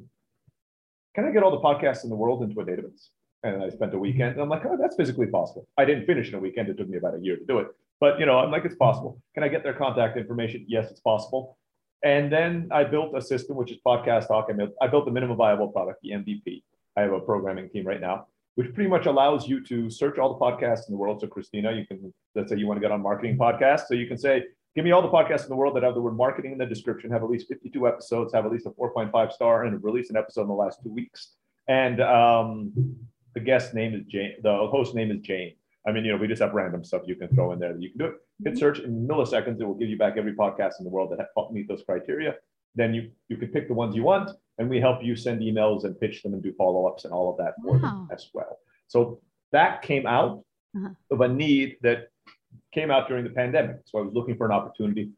can 1.14 1.24
I 1.24 1.30
get 1.30 1.42
all 1.42 1.50
the 1.50 1.60
podcasts 1.60 2.04
in 2.04 2.10
the 2.10 2.16
world 2.16 2.42
into 2.42 2.60
a 2.60 2.64
database? 2.64 3.08
And 3.42 3.62
I 3.62 3.68
spent 3.70 3.94
a 3.94 3.98
weekend, 3.98 4.32
and 4.32 4.42
I'm 4.42 4.48
like, 4.48 4.64
oh, 4.66 4.76
that's 4.80 4.96
physically 4.96 5.26
possible. 5.26 5.68
I 5.78 5.84
didn't 5.84 6.06
finish 6.06 6.28
in 6.28 6.34
a 6.34 6.38
weekend; 6.38 6.68
it 6.68 6.76
took 6.78 6.88
me 6.88 6.98
about 6.98 7.14
a 7.14 7.20
year 7.20 7.36
to 7.36 7.44
do 7.44 7.58
it. 7.58 7.68
But 8.00 8.18
you 8.20 8.26
know, 8.26 8.38
I'm 8.38 8.50
like, 8.50 8.64
it's 8.64 8.76
possible. 8.76 9.20
Can 9.34 9.44
I 9.44 9.48
get 9.48 9.62
their 9.62 9.74
contact 9.74 10.16
information? 10.16 10.64
Yes, 10.68 10.90
it's 10.90 11.00
possible. 11.00 11.58
And 12.02 12.30
then 12.30 12.68
I 12.70 12.84
built 12.84 13.16
a 13.16 13.22
system, 13.22 13.56
which 13.56 13.70
is 13.70 13.78
Podcast 13.84 14.28
Hawk. 14.28 14.46
I 14.50 14.52
built, 14.52 14.70
I 14.82 14.86
built 14.86 15.06
the 15.06 15.10
minimum 15.10 15.36
viable 15.36 15.68
product, 15.68 16.00
the 16.02 16.10
MVP. 16.10 16.62
I 16.96 17.02
have 17.02 17.12
a 17.12 17.20
programming 17.20 17.68
team 17.68 17.86
right 17.86 18.00
now, 18.00 18.26
which 18.54 18.72
pretty 18.74 18.90
much 18.90 19.06
allows 19.06 19.48
you 19.48 19.64
to 19.64 19.90
search 19.90 20.18
all 20.18 20.34
the 20.34 20.40
podcasts 20.40 20.88
in 20.88 20.92
the 20.92 20.98
world. 20.98 21.20
So, 21.20 21.26
Christina, 21.26 21.72
you 21.72 21.86
can, 21.86 22.12
let's 22.34 22.50
say 22.50 22.56
you 22.56 22.66
want 22.66 22.78
to 22.78 22.80
get 22.82 22.92
on 22.92 23.02
marketing 23.02 23.38
podcasts. 23.38 23.86
So 23.88 23.94
you 23.94 24.06
can 24.06 24.18
say, 24.18 24.44
give 24.76 24.84
me 24.84 24.92
all 24.92 25.02
the 25.02 25.08
podcasts 25.08 25.44
in 25.44 25.48
the 25.48 25.56
world 25.56 25.74
that 25.74 25.82
have 25.82 25.94
the 25.94 26.00
word 26.00 26.16
marketing 26.16 26.52
in 26.52 26.58
the 26.58 26.66
description, 26.66 27.10
have 27.10 27.22
at 27.24 27.30
least 27.30 27.48
52 27.48 27.88
episodes, 27.88 28.32
have 28.34 28.44
at 28.44 28.52
least 28.52 28.66
a 28.66 28.70
4.5 28.70 29.32
star, 29.32 29.64
and 29.64 29.72
have 29.72 29.82
released 29.82 30.10
an 30.10 30.16
episode 30.16 30.42
in 30.42 30.48
the 30.48 30.54
last 30.54 30.80
two 30.82 30.90
weeks. 30.92 31.32
And 31.66 32.00
um, 32.02 32.72
the 33.34 33.40
guest 33.40 33.74
name 33.74 33.94
is 33.94 34.02
Jane, 34.06 34.34
the 34.42 34.54
host 34.70 34.94
name 34.94 35.10
is 35.10 35.18
Jane. 35.20 35.54
I 35.88 35.92
mean, 35.92 36.04
you 36.04 36.12
know, 36.12 36.18
we 36.18 36.26
just 36.28 36.42
have 36.42 36.52
random 36.52 36.84
stuff 36.84 37.02
you 37.06 37.14
can 37.16 37.28
throw 37.28 37.52
in 37.52 37.58
there 37.58 37.72
that 37.72 37.80
you 37.80 37.90
can 37.90 37.98
do 37.98 38.04
it. 38.06 38.14
Hit 38.44 38.58
search 38.58 38.80
in 38.80 39.06
milliseconds. 39.08 39.60
It 39.60 39.64
will 39.64 39.74
give 39.74 39.88
you 39.88 39.96
back 39.96 40.14
every 40.18 40.34
podcast 40.34 40.74
in 40.78 40.84
the 40.84 40.90
world 40.90 41.12
that 41.16 41.28
meet 41.52 41.68
those 41.68 41.82
criteria. 41.84 42.34
Then 42.74 42.92
you 42.92 43.10
you 43.28 43.36
can 43.38 43.48
pick 43.48 43.68
the 43.68 43.74
ones 43.74 43.94
you 43.96 44.02
want, 44.02 44.30
and 44.58 44.68
we 44.68 44.78
help 44.80 45.02
you 45.02 45.16
send 45.16 45.40
emails 45.40 45.84
and 45.84 45.98
pitch 45.98 46.22
them 46.22 46.34
and 46.34 46.42
do 46.42 46.52
follow 46.52 46.86
ups 46.86 47.04
and 47.04 47.14
all 47.14 47.30
of 47.30 47.36
that 47.38 47.54
Wow. 47.62 48.06
as 48.12 48.28
well. 48.34 48.58
So 48.88 49.20
that 49.52 49.80
came 49.82 50.06
out 50.06 50.44
Uh-huh. 50.76 50.90
of 51.12 51.20
a 51.22 51.28
need 51.28 51.76
that 51.82 52.08
came 52.72 52.90
out 52.90 53.08
during 53.08 53.24
the 53.24 53.30
pandemic. 53.30 53.76
So 53.84 53.98
I 53.98 54.02
was 54.02 54.14
looking 54.14 54.36
for 54.36 54.46
an 54.46 54.52
opportunity. 54.52 55.10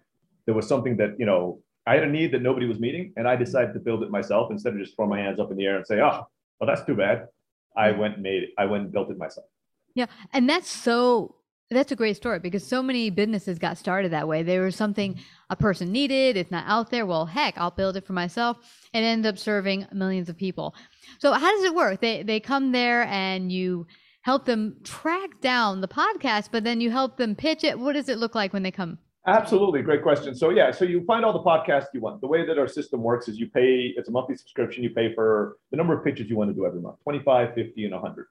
There 0.46 0.54
was 0.54 0.66
something 0.66 0.96
that 0.98 1.16
you 1.18 1.26
know 1.26 1.60
I 1.86 1.94
had 1.94 2.04
a 2.04 2.08
need 2.08 2.32
that 2.32 2.42
nobody 2.42 2.66
was 2.66 2.78
meeting, 2.78 3.12
and 3.16 3.26
I 3.26 3.36
decided 3.36 3.72
to 3.74 3.80
build 3.80 4.02
it 4.02 4.10
myself 4.10 4.50
instead 4.50 4.74
of 4.74 4.78
just 4.78 4.94
throwing 4.96 5.10
my 5.10 5.18
hands 5.18 5.40
up 5.40 5.50
in 5.50 5.56
the 5.56 5.66
air 5.66 5.76
and 5.76 5.86
say, 5.86 6.00
"Oh, 6.00 6.26
well, 6.60 6.66
that's 6.66 6.84
too 6.84 6.94
bad." 6.94 7.28
I 7.76 7.92
went 7.92 8.14
and 8.14 8.22
made 8.22 8.42
it. 8.42 8.50
I 8.58 8.66
went 8.66 8.84
and 8.84 8.92
built 8.92 9.10
it 9.10 9.18
myself. 9.18 9.46
Yeah, 9.94 10.06
and 10.32 10.48
that's 10.48 10.68
so 10.68 11.36
that's 11.70 11.92
a 11.92 11.96
great 11.96 12.16
story 12.16 12.38
because 12.38 12.66
so 12.66 12.82
many 12.82 13.10
businesses 13.10 13.58
got 13.58 13.76
started 13.76 14.12
that 14.12 14.26
way. 14.26 14.42
There 14.42 14.62
was 14.62 14.76
something 14.76 15.14
mm-hmm. 15.14 15.22
a 15.50 15.56
person 15.56 15.92
needed, 15.92 16.36
it's 16.36 16.50
not 16.50 16.64
out 16.66 16.90
there. 16.90 17.04
Well, 17.04 17.26
heck, 17.26 17.58
I'll 17.58 17.70
build 17.70 17.96
it 17.96 18.06
for 18.06 18.14
myself 18.14 18.56
and 18.94 19.04
end 19.04 19.26
up 19.26 19.38
serving 19.38 19.86
millions 19.92 20.28
of 20.28 20.36
people. 20.36 20.74
So 21.18 21.32
how 21.32 21.54
does 21.54 21.64
it 21.64 21.74
work? 21.74 22.00
They 22.00 22.22
they 22.22 22.40
come 22.40 22.72
there 22.72 23.04
and 23.04 23.52
you 23.52 23.86
help 24.22 24.44
them 24.44 24.76
track 24.84 25.40
down 25.40 25.80
the 25.80 25.88
podcast, 25.88 26.48
but 26.52 26.64
then 26.64 26.80
you 26.80 26.90
help 26.90 27.16
them 27.16 27.34
pitch 27.34 27.64
it. 27.64 27.78
What 27.78 27.94
does 27.94 28.08
it 28.08 28.18
look 28.18 28.34
like 28.34 28.52
when 28.52 28.62
they 28.62 28.70
come? 28.70 28.98
Absolutely, 29.26 29.82
great 29.82 30.02
question. 30.02 30.34
So 30.34 30.50
yeah, 30.50 30.70
so 30.70 30.84
you 30.84 31.04
find 31.04 31.24
all 31.24 31.32
the 31.32 31.40
podcasts 31.40 31.86
you 31.92 32.00
want. 32.00 32.20
The 32.20 32.26
way 32.26 32.46
that 32.46 32.58
our 32.58 32.68
system 32.68 33.02
works 33.02 33.28
is 33.28 33.38
you 33.38 33.48
pay, 33.48 33.92
it's 33.96 34.08
a 34.08 34.12
monthly 34.12 34.36
subscription. 34.36 34.82
You 34.82 34.90
pay 34.90 35.14
for 35.14 35.56
the 35.70 35.76
number 35.76 35.96
of 35.96 36.02
pitches 36.04 36.30
you 36.30 36.36
want 36.36 36.50
to 36.50 36.54
do 36.54 36.64
every 36.66 36.80
month, 36.80 36.96
25, 37.02 37.54
50, 37.54 37.84
and 37.84 37.92
100. 37.92 38.26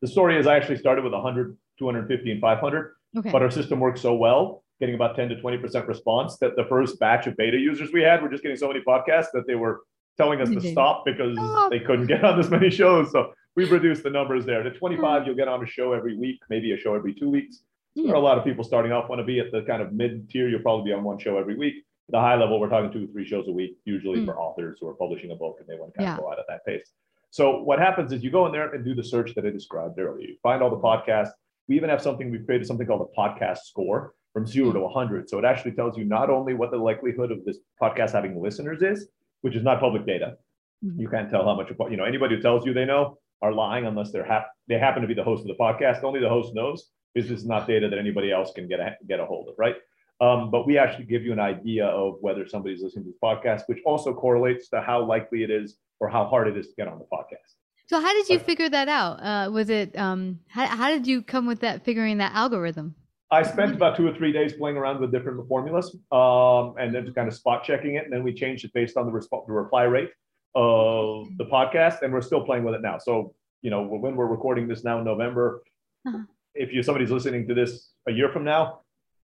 The 0.00 0.06
story 0.06 0.38
is 0.38 0.46
I 0.46 0.56
actually 0.56 0.76
started 0.78 1.02
with 1.02 1.12
100, 1.12 1.56
250, 1.78 2.30
and 2.30 2.40
500, 2.40 2.94
Okay. 3.16 3.32
but 3.32 3.42
our 3.42 3.50
system 3.50 3.80
works 3.80 4.00
so 4.00 4.14
well, 4.14 4.62
getting 4.78 4.94
about 4.94 5.16
10 5.16 5.28
to 5.30 5.36
20% 5.36 5.88
response 5.88 6.36
that 6.38 6.54
the 6.54 6.64
first 6.66 7.00
batch 7.00 7.26
of 7.26 7.36
beta 7.36 7.56
users 7.58 7.90
we 7.92 8.02
had 8.02 8.22
were 8.22 8.28
just 8.28 8.42
getting 8.44 8.56
so 8.56 8.68
many 8.68 8.80
podcasts 8.86 9.32
that 9.32 9.44
they 9.48 9.56
were 9.56 9.80
telling 10.16 10.40
us 10.40 10.50
to 10.50 10.60
stop 10.60 11.04
because 11.04 11.36
Oh. 11.40 11.68
they 11.70 11.80
couldn't 11.80 12.06
get 12.06 12.22
on 12.24 12.38
this 12.40 12.48
many 12.50 12.70
shows. 12.70 13.10
So 13.10 13.32
we've 13.58 13.72
reduced 13.72 14.04
the 14.04 14.10
numbers 14.10 14.46
there. 14.46 14.62
To 14.62 14.70
25, 14.70 15.26
you'll 15.26 15.34
get 15.34 15.48
on 15.48 15.60
a 15.64 15.66
show 15.66 15.92
every 15.92 16.16
week, 16.16 16.38
maybe 16.48 16.70
a 16.72 16.78
show 16.78 16.94
every 16.94 17.12
two 17.12 17.28
weeks. 17.28 17.62
There 17.96 18.12
are 18.12 18.14
a 18.14 18.20
lot 18.20 18.38
of 18.38 18.44
people 18.44 18.62
starting 18.62 18.92
off 18.92 19.08
want 19.08 19.18
to 19.18 19.24
be 19.24 19.40
at 19.40 19.50
the 19.50 19.62
kind 19.62 19.82
of 19.82 19.92
mid 19.92 20.30
tier. 20.30 20.48
You'll 20.48 20.60
probably 20.62 20.84
be 20.90 20.92
on 20.94 21.02
one 21.02 21.18
show 21.18 21.36
every 21.38 21.56
week. 21.56 21.74
The 22.10 22.20
high 22.20 22.36
level, 22.36 22.60
we're 22.60 22.68
talking 22.68 22.92
two 22.92 23.04
or 23.04 23.12
three 23.12 23.26
shows 23.26 23.48
a 23.48 23.52
week, 23.52 23.76
usually 23.84 24.20
Mm. 24.20 24.26
for 24.26 24.38
authors 24.38 24.78
who 24.80 24.86
are 24.86 24.94
publishing 24.94 25.32
a 25.32 25.34
book 25.34 25.56
and 25.58 25.66
they 25.68 25.74
want 25.74 25.92
to 25.92 25.98
kind 25.98 26.06
Yeah. 26.06 26.14
of 26.14 26.20
go 26.20 26.30
out 26.30 26.38
at 26.38 26.46
that 26.48 26.64
pace. 26.64 26.92
So 27.30 27.60
what 27.64 27.80
happens 27.80 28.12
is 28.12 28.22
you 28.22 28.30
go 28.30 28.46
in 28.46 28.52
there 28.52 28.72
and 28.72 28.84
do 28.84 28.94
the 28.94 29.02
search 29.02 29.34
that 29.34 29.44
I 29.44 29.50
described 29.50 29.98
earlier. 29.98 30.28
You 30.28 30.36
find 30.42 30.62
all 30.62 30.70
the 30.70 30.76
podcasts. 30.90 31.32
We 31.68 31.74
even 31.74 31.90
have 31.90 32.00
something 32.00 32.30
we've 32.30 32.46
created 32.46 32.66
something 32.68 32.86
called 32.86 33.06
a 33.10 33.20
podcast 33.20 33.58
score 33.70 34.14
from 34.32 34.46
zero 34.46 34.72
to 34.72 34.80
100. 34.80 35.28
So 35.28 35.38
it 35.40 35.44
actually 35.44 35.72
tells 35.72 35.98
you 35.98 36.04
not 36.04 36.30
only 36.30 36.54
what 36.54 36.70
the 36.70 36.78
likelihood 36.78 37.32
of 37.32 37.44
this 37.44 37.58
podcast 37.82 38.12
having 38.12 38.40
listeners 38.40 38.80
is, 38.80 39.10
which 39.40 39.56
is 39.56 39.64
not 39.64 39.80
public 39.80 40.06
data. 40.06 40.38
Mhm. 40.84 41.00
You 41.00 41.08
can't 41.08 41.28
tell 41.28 41.44
how 41.44 41.56
much, 41.56 41.70
you 41.90 41.96
know, 41.96 42.04
anybody 42.04 42.36
who 42.36 42.40
tells 42.42 42.64
you 42.64 42.72
they 42.72 42.84
know 42.86 43.18
are 43.42 43.52
lying 43.52 43.86
unless 43.86 44.10
they're 44.12 44.24
hap- 44.24 44.50
they 44.68 44.78
happen 44.78 45.02
to 45.02 45.08
be 45.08 45.14
the 45.14 45.24
host 45.24 45.42
of 45.42 45.48
the 45.48 45.54
podcast. 45.54 46.02
Only 46.04 46.20
the 46.20 46.28
host 46.28 46.54
knows. 46.54 46.90
This 47.14 47.30
is 47.30 47.44
not 47.46 47.66
data 47.66 47.88
that 47.88 47.98
anybody 47.98 48.30
else 48.32 48.52
can 48.54 48.68
get 48.68 48.80
a, 48.80 48.96
get 49.08 49.20
a 49.20 49.26
hold 49.26 49.48
of, 49.48 49.54
right? 49.58 49.76
Um, 50.20 50.50
but 50.50 50.66
we 50.66 50.78
actually 50.78 51.04
give 51.06 51.22
you 51.22 51.32
an 51.32 51.38
idea 51.40 51.86
of 51.86 52.16
whether 52.20 52.46
somebody's 52.46 52.82
listening 52.82 53.04
to 53.04 53.10
this 53.10 53.18
podcast, 53.22 53.62
which 53.66 53.78
also 53.86 54.12
correlates 54.12 54.68
to 54.70 54.80
how 54.80 55.04
likely 55.04 55.42
it 55.44 55.50
is 55.50 55.78
or 56.00 56.08
how 56.08 56.24
hard 56.26 56.48
it 56.48 56.56
is 56.56 56.68
to 56.68 56.74
get 56.76 56.88
on 56.88 56.98
the 56.98 57.04
podcast. 57.04 57.54
So 57.86 58.00
how 58.00 58.12
did 58.12 58.28
you 58.28 58.36
Right. 58.36 58.44
figure 58.46 58.68
that 58.68 58.88
out? 58.88 59.14
Uh, 59.22 59.50
was 59.50 59.70
it 59.70 59.96
um 59.96 60.40
how, 60.48 60.66
how 60.66 60.88
did 60.90 61.06
you 61.06 61.22
come 61.22 61.46
with 61.46 61.60
that 61.60 61.84
figuring 61.84 62.18
that 62.18 62.32
algorithm? 62.34 62.94
I 63.30 63.42
spent 63.42 63.74
about 63.74 63.96
two 63.96 64.06
or 64.08 64.14
three 64.14 64.32
days 64.32 64.54
playing 64.54 64.76
around 64.76 65.00
with 65.00 65.12
different 65.12 65.46
formulas, 65.48 65.94
um, 66.12 66.74
and 66.78 66.94
then 66.94 67.04
just 67.04 67.14
kind 67.14 67.28
of 67.28 67.34
spot 67.34 67.62
checking 67.62 67.94
it, 67.96 68.04
and 68.04 68.12
then 68.12 68.22
we 68.22 68.32
changed 68.32 68.64
it 68.64 68.72
based 68.72 68.96
on 68.96 69.04
the, 69.06 69.12
resp- 69.12 69.46
the 69.46 69.52
reply 69.52 69.82
rate 69.84 70.10
of 70.54 71.28
the 71.36 71.44
podcast, 71.44 72.02
and 72.02 72.12
we're 72.12 72.20
still 72.22 72.44
playing 72.44 72.64
with 72.64 72.74
it 72.74 72.82
now. 72.82 72.98
So, 72.98 73.34
you 73.62 73.70
know, 73.70 73.82
when 73.82 74.16
we're 74.16 74.26
recording 74.26 74.68
this 74.68 74.84
now 74.84 74.98
in 74.98 75.04
November, 75.04 75.62
Uh-huh. 76.06 76.22
if 76.54 76.72
you 76.72 76.82
somebody's 76.82 77.10
listening 77.10 77.46
to 77.48 77.54
this 77.54 77.92
a 78.06 78.12
year 78.12 78.28
from 78.30 78.44
now, 78.44 78.80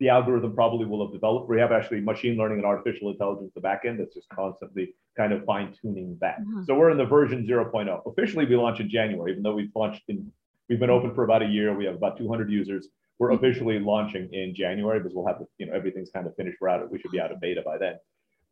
the 0.01 0.09
algorithm 0.11 0.55
probably 0.55 0.87
will 0.87 1.05
have 1.05 1.13
developed. 1.13 1.49
We 1.49 1.59
have 1.59 1.73
actually 1.73 2.01
machine 2.01 2.37
learning 2.37 2.59
and 2.59 2.67
artificial 2.67 3.11
intelligence, 3.11 3.53
the 3.55 3.61
back 3.61 3.85
end 3.85 3.99
that's 3.99 4.15
just 4.15 4.29
constantly 4.29 4.95
kind 5.17 5.33
of 5.33 5.45
fine 5.45 5.75
tuning 5.81 6.17
that. 6.21 6.39
Uh-huh. 6.41 6.63
So 6.67 6.75
we're 6.79 6.91
in 6.91 6.99
the 6.99 7.05
version 7.05 7.45
0.0. 7.47 8.03
Officially, 8.07 8.45
we 8.47 8.55
launch 8.57 8.79
in 8.81 8.89
January, 8.89 9.33
even 9.33 9.43
though 9.43 9.55
we've 9.57 9.75
launched 9.75 10.03
in, 10.09 10.31
we've 10.69 10.79
been 10.79 10.91
open 10.91 11.15
for 11.15 11.25
about 11.25 11.43
a 11.43 11.47
year. 11.47 11.75
We 11.77 11.85
have 11.87 11.97
about 11.97 12.17
200 12.17 12.49
users. 12.51 12.89
We're 13.19 13.31
Mhm. 13.31 13.37
officially 13.39 13.79
launching 13.81 14.33
in 14.33 14.55
January 14.55 15.01
because 15.01 15.15
we'll 15.17 15.27
have, 15.27 15.41
the, 15.41 15.47
you 15.59 15.67
know, 15.67 15.73
everything's 15.73 16.11
kind 16.11 16.27
of 16.29 16.37
finished. 16.37 16.59
We're 16.61 16.69
out. 16.69 16.83
of, 16.83 16.91
We 16.93 17.01
should 17.01 17.11
be 17.11 17.21
out 17.21 17.33
of 17.33 17.41
beta 17.41 17.63
by 17.63 17.79
then. 17.79 17.97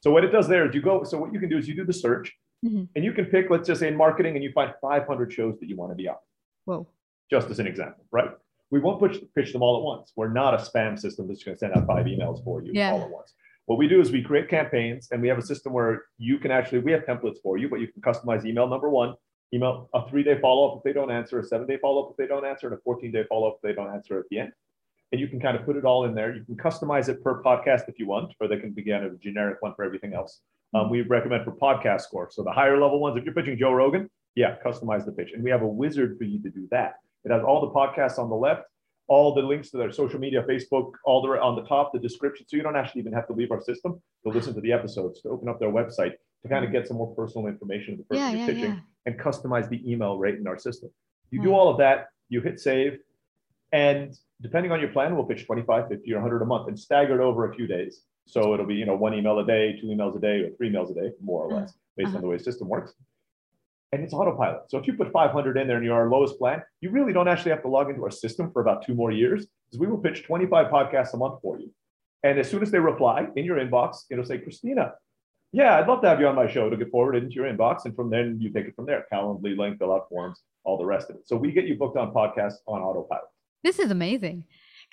So 0.01 0.11
what 0.11 0.25
it 0.25 0.31
does 0.33 0.49
there 0.49 0.67
is 0.69 0.75
you 0.75 0.83
go. 0.83 1.05
So 1.05 1.17
what 1.19 1.33
you 1.33 1.39
can 1.39 1.49
do 1.49 1.57
is 1.59 1.69
you 1.69 1.77
do 1.77 1.85
the 1.85 1.93
search, 1.93 2.37
Mhm. 2.67 2.89
and 2.95 3.05
you 3.05 3.13
can 3.13 3.27
pick, 3.27 3.51
let's 3.51 3.67
just 3.67 3.81
say 3.81 3.89
in 3.89 3.97
marketing, 3.97 4.35
and 4.35 4.43
you 4.45 4.53
find 4.53 4.73
500 4.81 5.33
shows 5.33 5.59
that 5.61 5.69
you 5.69 5.77
want 5.77 5.93
to 5.93 5.97
be 5.97 6.09
on 6.09 6.17
Whoa. 6.65 6.87
just 7.31 7.51
as 7.51 7.59
an 7.59 7.67
example, 7.67 8.05
right? 8.11 8.31
We 8.71 8.81
won't 8.81 8.99
push, 8.99 9.19
pitch 9.35 9.53
them 9.53 9.63
all 9.63 9.77
at 9.79 9.83
once. 9.85 10.13
We're 10.17 10.29
not 10.33 10.55
a 10.55 10.57
spam 10.59 10.99
system 10.99 11.29
that's 11.29 11.45
going 11.45 11.55
to 11.55 11.59
send 11.59 11.75
out 11.75 11.87
five 11.87 12.07
emails 12.07 12.43
for 12.43 12.63
you 12.63 12.73
Yeah. 12.75 12.93
all 12.93 13.03
at 13.03 13.11
once. 13.11 13.35
What 13.67 13.79
we 13.79 13.89
do 13.89 14.01
is 14.01 14.11
we 14.13 14.23
create 14.23 14.49
campaigns 14.49 15.09
and 15.11 15.21
we 15.23 15.29
have 15.29 15.39
a 15.39 15.43
system 15.43 15.73
where 15.73 16.05
you 16.19 16.39
can 16.39 16.51
actually, 16.51 16.81
we 16.81 16.93
have 16.93 17.05
templates 17.05 17.41
for 17.43 17.59
you, 17.59 17.69
but 17.69 17.81
you 17.81 17.89
can 17.89 18.03
customize 18.03 18.45
email 18.45 18.67
number 18.69 18.89
one, 18.91 19.15
email 19.55 19.89
a 19.95 20.09
three 20.09 20.23
day 20.25 20.39
follow 20.41 20.69
up 20.73 20.79
if 20.79 20.83
they 20.85 20.93
don't 20.93 21.11
answer, 21.11 21.39
a 21.39 21.45
seven 21.45 21.67
day 21.67 21.77
follow 21.79 22.05
up 22.05 22.11
if 22.13 22.17
they 22.17 22.27
don't 22.27 22.45
answer, 22.45 22.67
and 22.69 22.77
a 22.77 22.81
14 22.83 23.13
day 23.13 23.25
follow 23.29 23.49
up 23.49 23.57
if 23.57 23.63
they 23.63 23.73
don't 23.73 23.93
answer 23.93 24.19
at 24.19 24.25
the 24.31 24.39
end. 24.41 24.53
And 25.13 25.21
you 25.21 25.29
can 25.29 25.39
kind 25.39 25.57
of 25.57 25.65
put 25.65 25.77
it 25.77 25.85
all 25.85 26.05
in 26.05 26.15
there. 26.15 26.35
You 26.35 26.45
can 26.45 26.57
customize 26.57 27.09
it 27.09 27.23
per 27.23 27.41
podcast 27.43 27.89
if 27.89 27.99
you 28.01 28.07
want, 28.09 28.35
or 28.41 28.49
they 28.49 28.59
can 28.59 28.73
begin 28.73 29.05
a 29.05 29.11
generic 29.17 29.63
one 29.63 29.75
for 29.75 29.85
everything 29.85 30.15
else. 30.15 30.43
Um, 30.75 30.91
we 30.91 31.03
recommend 31.03 31.45
for 31.45 31.53
podcast 31.53 32.03
score. 32.03 32.29
So 32.31 32.43
the 32.43 32.51
higher 32.51 32.81
level 32.81 33.01
ones, 33.01 33.17
if 33.17 33.25
you're 33.25 33.35
pitching 33.35 33.57
Joe 33.59 33.73
Rogan, 33.73 34.11
yeah, 34.35 34.57
customize 34.65 35.05
the 35.05 35.13
pitch. 35.13 35.31
And 35.33 35.43
we 35.43 35.51
have 35.51 35.63
a 35.63 35.67
wizard 35.67 36.19
for 36.19 36.25
you 36.25 36.43
to 36.43 36.51
do 36.51 36.69
that. 36.71 36.97
It 37.25 37.33
has 37.33 37.43
all 37.43 37.61
the 37.61 37.71
podcasts 37.71 38.19
on 38.19 38.29
the 38.29 38.37
left, 38.37 38.63
all 39.09 39.35
the 39.35 39.41
links 39.43 39.71
to 39.71 39.79
their 39.79 39.93
social 39.93 40.21
media, 40.21 40.45
Facebook, 40.49 40.93
all 41.05 41.23
the 41.23 41.29
on 41.41 41.57
the 41.57 41.63
top, 41.63 41.93
the 41.93 41.99
description. 41.99 42.47
So 42.49 42.57
you 42.57 42.63
don't 42.63 42.77
actually 42.77 43.01
even 43.01 43.13
have 43.13 43.27
to 43.29 43.33
leave 43.33 43.51
our 43.51 43.61
system 43.61 44.01
to 44.25 44.31
listen 44.31 44.55
to 44.55 44.61
the 44.61 44.73
episodes, 44.73 45.23
to 45.23 45.31
open 45.31 45.49
up 45.49 45.59
their 45.59 45.71
website, 45.71 46.13
to 46.43 46.49
kind 46.49 46.65
of 46.65 46.73
get 46.73 46.87
some 46.87 46.97
more 46.99 47.15
personal 47.15 47.49
information 47.49 47.95
of 47.95 47.99
the 47.99 48.05
person 48.05 48.25
Yeah, 48.25 48.31
you're 48.31 48.41
yeah, 48.41 48.47
pitching 48.47 48.73
yeah. 48.73 48.79
and 49.07 49.19
customize 49.19 49.69
the 49.69 49.91
email 49.91 50.19
right 50.19 50.35
in 50.35 50.47
our 50.47 50.59
system. 50.59 50.91
You 51.31 51.43
do 51.43 51.53
all 51.53 51.69
of 51.69 51.79
that, 51.79 52.09
you 52.29 52.41
hit 52.41 52.61
save, 52.61 52.99
and 53.73 54.17
depending 54.41 54.73
on 54.73 54.81
your 54.81 54.91
plan, 54.91 55.17
we'll 55.17 55.25
pitch 55.25 55.47
25, 55.47 55.89
50, 55.89 56.13
or 56.13 56.17
100 56.17 56.43
a 56.43 56.47
month 56.47 56.69
and 56.69 56.79
staggered 56.79 57.21
over 57.21 57.51
a 57.51 57.55
few 57.55 57.67
days. 57.67 58.03
So 58.27 58.53
it'll 58.55 58.67
be, 58.67 58.75
you 58.75 58.85
know, 58.85 58.97
one 58.97 59.15
email 59.15 59.39
a 59.39 59.47
day, 59.47 59.79
two 59.81 59.87
emails 59.87 60.17
a 60.17 60.21
day, 60.21 60.41
or 60.41 60.51
three 60.57 60.71
emails 60.71 60.91
a 60.91 60.95
day, 60.95 61.13
more 61.23 61.45
or 61.45 61.53
less, 61.53 61.75
based 61.97 62.09
Uh-huh. 62.09 62.17
on 62.17 62.23
the 62.23 62.29
way 62.29 62.37
the 62.37 62.43
system 62.43 62.69
works. 62.69 62.93
And 63.93 64.03
it's 64.03 64.13
autopilot. 64.13 64.69
So 64.69 64.79
if 64.79 64.87
you 64.87 64.95
put 64.95 65.13
500 65.13 65.57
in 65.57 65.69
there 65.69 65.77
and 65.77 65.87
you're 65.87 65.95
our 65.95 66.11
lowest 66.11 66.39
plan, 66.39 66.61
you 66.81 66.91
really 66.91 67.13
don't 67.13 67.29
actually 67.29 67.53
have 67.53 67.63
to 67.63 67.69
log 67.69 67.89
into 67.89 68.03
our 68.03 68.11
system 68.11 68.51
for 68.51 68.61
about 68.61 68.85
two 68.85 68.95
more 68.95 69.13
years 69.13 69.47
because 69.67 69.79
we 69.79 69.87
will 69.87 69.99
pitch 69.99 70.25
25 70.25 70.67
podcasts 70.67 71.15
a 71.15 71.17
month 71.17 71.41
for 71.41 71.59
you. 71.61 71.71
And 72.25 72.39
as 72.39 72.51
soon 72.51 72.63
as 72.63 72.71
they 72.73 72.81
reply 72.81 73.29
in 73.37 73.45
your 73.45 73.59
inbox, 73.59 73.99
it'll 74.11 74.25
say, 74.25 74.39
Christina, 74.39 74.95
yeah, 75.53 75.77
I'd 75.79 75.87
love 75.87 76.03
to 76.03 76.09
have 76.09 76.19
you 76.19 76.27
on 76.27 76.35
my 76.35 76.49
show 76.49 76.69
to 76.69 76.77
get 76.77 76.91
forwarded 76.91 77.23
into 77.23 77.37
your 77.37 77.45
inbox. 77.47 77.85
And 77.85 77.95
from 77.95 78.11
then 78.11 78.39
you 78.41 78.51
take 78.51 78.67
it 78.67 78.75
from 78.75 78.87
there. 78.87 79.07
Calendly 79.11 79.57
link, 79.57 79.79
fill 79.79 79.93
out 79.93 80.09
forms, 80.09 80.43
all 80.65 80.77
the 80.77 80.85
rest 80.85 81.09
of 81.09 81.17
it. 81.17 81.29
So 81.29 81.37
we 81.37 81.53
get 81.53 81.67
you 81.67 81.77
booked 81.77 81.97
on 81.97 82.13
podcasts 82.13 82.57
on 82.67 82.83
autopilot. 82.83 83.25
This 83.63 83.79
is 83.79 83.93
amazing. 83.93 84.45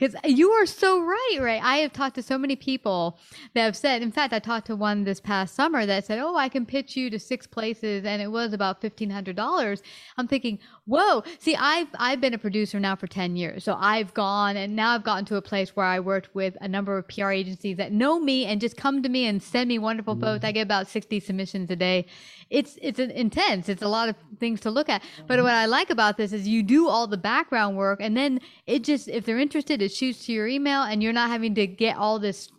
Because 0.04 0.20
you 0.26 0.52
are 0.52 0.66
so 0.66 1.02
right, 1.02 1.38
right? 1.40 1.64
I 1.64 1.78
have 1.78 1.94
talked 1.94 2.16
to 2.16 2.22
so 2.22 2.38
many 2.38 2.58
people 2.58 3.18
that 3.54 3.62
have 3.62 3.78
said, 3.78 4.02
in 4.02 4.12
fact, 4.12 4.34
I 4.34 4.40
talked 4.40 4.68
to 4.68 4.76
one 4.76 5.06
this 5.06 5.22
past 5.22 5.56
summer 5.56 5.86
that 5.86 6.06
said, 6.06 6.20
Oh, 6.20 6.36
I 6.36 6.50
can 6.50 6.66
pitch 6.66 6.98
you 6.98 7.10
to 7.10 7.18
six 7.18 7.48
places 7.48 8.04
and 8.04 8.22
it 8.22 8.28
was 8.28 8.52
about 8.52 8.82
fifteen 8.82 9.10
hundred 9.10 9.38
dollars. 9.38 9.82
I'm 10.18 10.28
thinking, 10.28 10.60
whoa. 10.86 11.24
See, 11.40 11.56
I've 11.56 11.88
I've 11.98 12.20
been 12.20 12.34
a 12.34 12.38
producer 12.38 12.80
now 12.80 12.96
for 12.96 13.08
10 13.08 13.36
years. 13.36 13.64
So 13.64 13.76
I've 13.80 14.14
gone 14.14 14.58
and 14.58 14.76
now 14.76 14.94
I've 14.94 15.04
gotten 15.04 15.26
to 15.26 15.38
a 15.38 15.42
place 15.42 15.76
where 15.76 15.86
I 15.86 16.00
worked 16.00 16.34
with 16.36 16.58
a 16.62 16.68
number 16.68 16.98
of 16.98 17.08
PR 17.08 17.32
agencies 17.32 17.78
that 17.78 17.92
know 17.92 18.20
me 18.20 18.46
and 18.46 18.60
just 18.60 18.76
come 18.76 19.02
to 19.04 19.10
me 19.10 19.26
and 19.26 19.42
send 19.42 19.70
me 19.70 19.80
wonderful 19.80 20.16
mm-hmm. 20.16 20.24
photos. 20.24 20.44
I 20.44 20.52
get 20.52 20.62
about 20.62 20.88
60 20.88 21.20
submissions 21.20 21.70
a 21.72 21.76
day. 21.76 22.06
It's 22.50 22.78
it's 22.82 23.00
intense. 23.00 23.70
It's 23.70 23.82
a 23.82 23.88
lot 23.88 24.10
of 24.10 24.16
things 24.40 24.60
to 24.62 24.72
look 24.72 24.90
at. 24.90 25.02
Mm-hmm. 25.02 25.28
But 25.28 25.42
what 25.44 25.54
I 25.54 25.66
like 25.66 25.90
about 25.90 26.18
this 26.18 26.34
is 26.34 26.48
you 26.48 26.64
do 26.64 26.88
all 26.88 27.08
the 27.08 27.18
background 27.18 27.78
work 27.78 28.00
and 28.02 28.18
then 28.18 28.42
it 28.68 28.84
just 28.84 29.08
if 29.08 29.26
they're 29.26 29.40
interested, 29.40 29.82
it 29.82 29.94
shoots 29.94 30.26
to 30.26 30.34
your 30.34 30.48
email 30.48 30.84
and 30.84 31.02
you're 31.02 31.14
not 31.14 31.30
having 31.30 31.56
to 31.56 31.68
get 31.68 31.98
all 31.98 32.20
this 32.20 32.50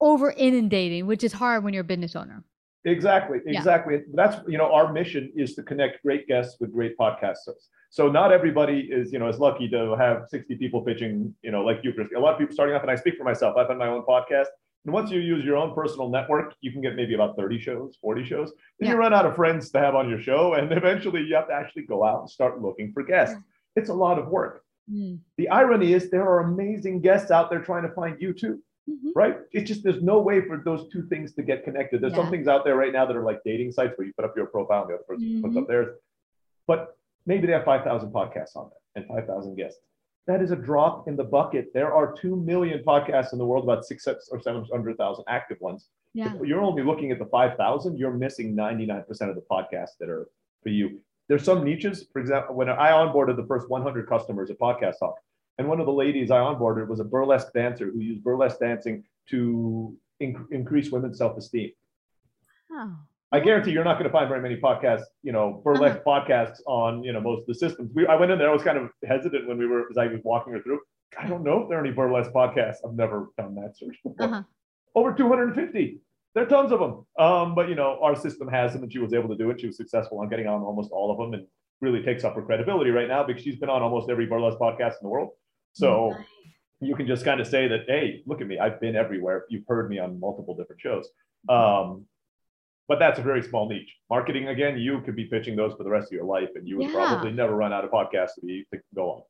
over 0.00 0.30
inundating, 0.30 1.06
which 1.06 1.24
is 1.24 1.32
hard 1.32 1.64
when 1.64 1.74
you're 1.74 1.82
a 1.82 1.84
business 1.84 2.16
owner. 2.16 2.44
Exactly, 2.84 3.38
Yeah. 3.46 3.58
exactly. 3.58 4.02
That's 4.12 4.36
you 4.46 4.58
know 4.58 4.72
our 4.72 4.92
mission 4.92 5.32
is 5.34 5.54
to 5.54 5.62
connect 5.62 6.02
great 6.02 6.26
guests 6.28 6.60
with 6.60 6.72
great 6.72 6.96
podcasters. 6.98 7.68
So 7.90 8.08
not 8.10 8.32
everybody 8.32 8.80
is 8.80 9.12
you 9.12 9.18
know 9.18 9.28
as 9.28 9.38
lucky 9.38 9.68
to 9.70 9.96
have 9.96 10.28
60 10.28 10.56
people 10.56 10.82
pitching 10.82 11.34
you 11.42 11.50
know 11.50 11.62
like 11.64 11.80
you, 11.82 11.92
Chris. 11.92 12.08
A 12.16 12.20
lot 12.20 12.34
of 12.34 12.38
people 12.38 12.54
starting 12.54 12.74
off, 12.74 12.82
and 12.82 12.90
I 12.90 12.96
speak 12.96 13.16
for 13.16 13.24
myself. 13.24 13.56
I've 13.56 13.68
had 13.68 13.78
my 13.78 13.88
own 13.88 14.02
podcast, 14.02 14.48
and 14.84 14.92
once 14.92 15.10
you 15.10 15.20
use 15.20 15.44
your 15.44 15.56
own 15.56 15.74
personal 15.74 16.10
network, 16.10 16.54
you 16.60 16.72
can 16.72 16.82
get 16.82 16.94
maybe 16.94 17.14
about 17.14 17.36
30 17.36 17.58
shows, 17.58 17.96
40 18.02 18.24
shows. 18.24 18.52
Then 18.78 18.90
you 18.90 18.96
run 18.96 19.14
out 19.14 19.24
of 19.24 19.34
friends 19.34 19.70
to 19.70 19.78
have 19.78 19.94
on 19.94 20.08
your 20.10 20.20
show, 20.20 20.54
and 20.54 20.70
eventually 20.82 21.22
you 21.22 21.34
have 21.36 21.48
to 21.48 21.54
actually 21.54 21.82
go 21.84 22.04
out 22.04 22.20
and 22.20 22.30
start 22.30 22.60
looking 22.60 22.92
for 22.92 23.02
guests. 23.02 23.36
It's 23.76 23.88
a 23.88 23.94
lot 23.94 24.18
of 24.18 24.28
work. 24.28 24.62
Mm. 24.92 25.20
The 25.38 25.48
irony 25.48 25.94
is 25.94 26.10
there 26.10 26.28
are 26.28 26.40
amazing 26.40 27.00
guests 27.00 27.30
out 27.30 27.48
there 27.48 27.60
trying 27.60 27.84
to 27.88 27.94
find 27.94 28.20
you 28.20 28.34
too 28.34 28.60
Mhm. 28.88 29.12
right? 29.14 29.38
It's 29.52 29.66
just 29.68 29.82
there's 29.82 30.02
no 30.02 30.20
way 30.20 30.40
for 30.46 30.58
those 30.58 30.88
two 30.88 31.02
things 31.08 31.32
to 31.34 31.42
get 31.42 31.64
connected. 31.64 32.00
There's 32.00 32.14
some 32.14 32.30
things 32.30 32.48
out 32.48 32.64
there 32.64 32.76
right 32.76 32.92
now 32.92 33.06
that 33.06 33.16
are 33.16 33.22
like 33.24 33.40
dating 33.44 33.72
sites 33.72 33.96
where 33.96 34.06
you 34.06 34.12
put 34.14 34.24
up 34.26 34.36
your 34.36 34.46
profile 34.46 34.82
and 34.82 34.90
the 34.90 34.94
other 34.96 35.04
person 35.04 35.40
puts 35.42 35.54
Mhm. 35.54 35.62
up 35.62 35.68
theirs. 35.68 35.96
But 36.66 36.96
maybe 37.26 37.46
they 37.46 37.52
have 37.54 37.64
5,000 37.64 38.12
podcasts 38.12 38.56
on 38.56 38.68
there 38.70 38.80
and 38.96 39.06
5,000 39.06 39.54
guests. 39.56 39.80
That 40.26 40.42
is 40.42 40.50
a 40.50 40.56
drop 40.56 41.08
in 41.08 41.16
the 41.16 41.24
bucket. 41.24 41.72
There 41.72 41.92
are 41.94 42.12
2 42.12 42.36
million 42.36 42.82
podcasts 42.84 43.32
in 43.32 43.38
the 43.38 43.46
world, 43.46 43.64
about 43.64 43.84
six 43.84 44.06
or 44.30 44.40
700,000 44.40 45.24
active 45.28 45.60
ones. 45.60 45.88
Yeah. 46.14 46.34
If 46.34 46.42
you're 46.46 46.60
only 46.62 46.82
looking 46.82 47.10
at 47.10 47.18
the 47.18 47.26
5,000, 47.26 47.98
you're 47.98 48.12
missing 48.12 48.54
99% 48.54 49.30
of 49.30 49.36
the 49.36 49.42
podcasts 49.42 49.96
that 49.98 50.08
are 50.08 50.28
for 50.62 50.68
you. 50.70 51.00
There's 51.28 51.42
some 51.44 51.64
niches. 51.64 52.06
For 52.12 52.20
example, 52.20 52.54
when 52.54 52.68
I 52.68 52.90
onboarded 52.90 53.36
the 53.36 53.46
first 53.46 53.68
100 53.70 54.06
customers 54.08 54.50
at 54.50 54.58
Podcast 54.58 54.96
Hawk, 55.00 55.16
and 55.58 55.68
one 55.68 55.80
of 55.80 55.86
the 55.86 55.92
ladies 55.92 56.30
I 56.30 56.38
onboarded 56.38 56.88
was 56.88 57.00
a 57.00 57.04
burlesque 57.04 57.52
dancer 57.52 57.90
who 57.90 58.00
used 58.00 58.24
burlesque 58.24 58.58
dancing 58.58 59.04
to 59.30 59.96
in- 60.20 60.46
increase 60.50 60.90
women's 60.90 61.18
self-esteem. 61.18 61.70
Oh. 62.72 62.96
I 63.32 63.40
guarantee 63.40 63.72
you're 63.72 63.84
not 63.84 63.94
going 63.94 64.08
to 64.08 64.12
find 64.12 64.28
very 64.28 64.40
many 64.40 64.56
podcasts, 64.56 65.04
you 65.22 65.32
know, 65.32 65.60
burlesque 65.64 66.04
podcasts 66.04 66.60
on, 66.66 67.02
you 67.02 67.12
know, 67.12 67.20
most 67.20 67.40
of 67.40 67.46
the 67.46 67.54
systems. 67.54 67.90
We, 67.94 68.06
I 68.06 68.14
went 68.14 68.30
in 68.30 68.38
there, 68.38 68.50
I 68.50 68.52
was 68.52 68.62
kind 68.62 68.78
of 68.78 68.90
hesitant 69.04 69.48
when 69.48 69.58
we 69.58 69.66
were, 69.66 69.88
as 69.90 69.98
I 69.98 70.06
was 70.06 70.20
walking 70.24 70.52
her 70.52 70.62
through. 70.62 70.80
I 71.18 71.26
don't 71.26 71.42
know 71.42 71.62
if 71.62 71.68
there 71.68 71.78
are 71.78 71.84
any 71.84 71.92
burlesque 71.92 72.32
podcasts. 72.32 72.76
I've 72.86 72.94
never 72.94 73.30
done 73.36 73.54
that 73.56 73.76
search 73.76 73.96
before. 74.04 74.26
Uh-huh. 74.26 74.42
Over 74.94 75.12
250. 75.12 76.00
There 76.34 76.44
are 76.44 76.46
tons 76.46 76.72
of 76.72 76.80
them. 76.80 77.06
Um, 77.18 77.54
but, 77.54 77.68
you 77.68 77.74
know, 77.74 77.98
our 78.02 78.16
system 78.16 78.48
has 78.48 78.72
them 78.72 78.82
and 78.82 78.92
she 78.92 78.98
was 78.98 79.12
able 79.12 79.28
to 79.28 79.36
do 79.36 79.50
it. 79.50 79.60
She 79.60 79.66
was 79.66 79.76
successful 79.76 80.20
on 80.20 80.28
getting 80.28 80.46
on 80.46 80.62
almost 80.62 80.90
all 80.90 81.10
of 81.10 81.18
them 81.18 81.34
and 81.34 81.46
really 81.80 82.02
takes 82.02 82.24
up 82.24 82.34
her 82.34 82.42
credibility 82.42 82.90
right 82.90 83.08
now 83.08 83.24
because 83.24 83.42
she's 83.42 83.56
been 83.56 83.68
on 83.68 83.82
almost 83.82 84.10
every 84.10 84.26
burlesque 84.26 84.58
podcast 84.58 84.92
in 84.92 85.02
the 85.02 85.08
world. 85.08 85.30
So 85.74 86.14
you 86.80 86.96
can 86.96 87.06
just 87.06 87.24
kind 87.24 87.40
of 87.40 87.46
say 87.46 87.68
that, 87.68 87.80
hey, 87.88 88.22
look 88.26 88.40
at 88.40 88.46
me. 88.46 88.58
I've 88.58 88.80
been 88.80 88.96
everywhere. 88.96 89.44
You've 89.48 89.64
heard 89.68 89.90
me 89.90 89.98
on 89.98 90.18
multiple 90.18 90.54
different 90.56 90.80
shows. 90.80 91.08
Um, 91.48 92.06
but 92.86 92.98
that's 92.98 93.18
a 93.18 93.22
very 93.22 93.42
small 93.42 93.68
niche. 93.68 93.94
Marketing, 94.10 94.48
again, 94.48 94.78
you 94.78 95.00
could 95.00 95.16
be 95.16 95.24
pitching 95.24 95.56
those 95.56 95.72
for 95.74 95.84
the 95.84 95.90
rest 95.90 96.08
of 96.08 96.12
your 96.12 96.24
life, 96.24 96.50
and 96.54 96.68
you 96.68 96.76
would 96.78 96.90
Yeah. 96.90 96.92
probably 96.94 97.32
never 97.32 97.54
run 97.54 97.72
out 97.72 97.84
of 97.84 97.90
podcasts 97.90 98.34
to 98.34 98.42
be 98.46 98.66
to 98.72 98.80
go 98.94 99.10
on. 99.10 99.22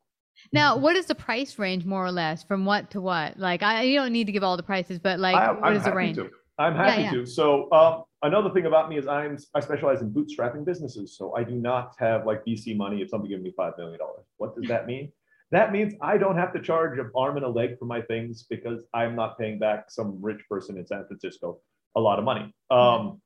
Now, 0.52 0.76
what 0.76 0.96
is 0.96 1.06
the 1.06 1.14
price 1.14 1.58
range 1.58 1.84
more 1.84 2.04
or 2.04 2.10
less 2.10 2.42
from 2.42 2.64
what 2.64 2.90
to 2.90 3.00
what? 3.00 3.38
Like, 3.38 3.62
I 3.62 3.82
you 3.82 3.98
don't 4.00 4.12
need 4.12 4.26
to 4.26 4.32
give 4.32 4.42
all 4.42 4.56
the 4.56 4.64
prices, 4.64 4.98
but 4.98 5.20
like, 5.20 5.36
I, 5.36 5.52
what 5.52 5.76
is 5.76 5.84
the 5.84 5.94
range? 5.94 6.16
to. 6.16 6.30
I'm 6.58 6.74
happy 6.74 7.02
yeah. 7.02 7.10
to. 7.12 7.26
So 7.26 7.70
um, 7.72 8.04
another 8.22 8.50
thing 8.50 8.66
about 8.66 8.88
me 8.88 8.98
is 8.98 9.06
I'm 9.06 9.38
I 9.54 9.60
specialize 9.60 10.02
in 10.02 10.12
bootstrapping 10.12 10.64
businesses. 10.64 11.16
So 11.16 11.34
I 11.36 11.44
do 11.44 11.54
not 11.54 11.94
have 11.98 12.26
like 12.26 12.44
VC 12.44 12.76
money 12.76 13.02
if 13.02 13.10
somebody 13.10 13.32
gives 13.32 13.42
me 13.44 13.52
five 13.56 13.74
million 13.78 13.98
dollars. 13.98 14.24
What 14.38 14.56
does 14.56 14.66
that 14.68 14.86
mean? 14.86 15.12
That 15.50 15.72
means 15.72 15.94
I 16.00 16.18
don't 16.18 16.36
have 16.36 16.52
to 16.54 16.60
charge 16.60 16.98
an 16.98 17.10
arm 17.16 17.36
and 17.36 17.44
a 17.44 17.48
leg 17.48 17.78
for 17.78 17.84
my 17.84 18.00
things 18.02 18.44
because 18.48 18.80
I'm 18.92 19.14
not 19.14 19.38
paying 19.38 19.58
back 19.58 19.90
some 19.90 20.18
rich 20.20 20.40
person 20.48 20.78
in 20.78 20.86
San 20.86 21.06
Francisco 21.06 21.60
a 21.96 22.00
lot 22.00 22.18
of 22.18 22.24
money. 22.24 22.52
Um, 22.70 23.20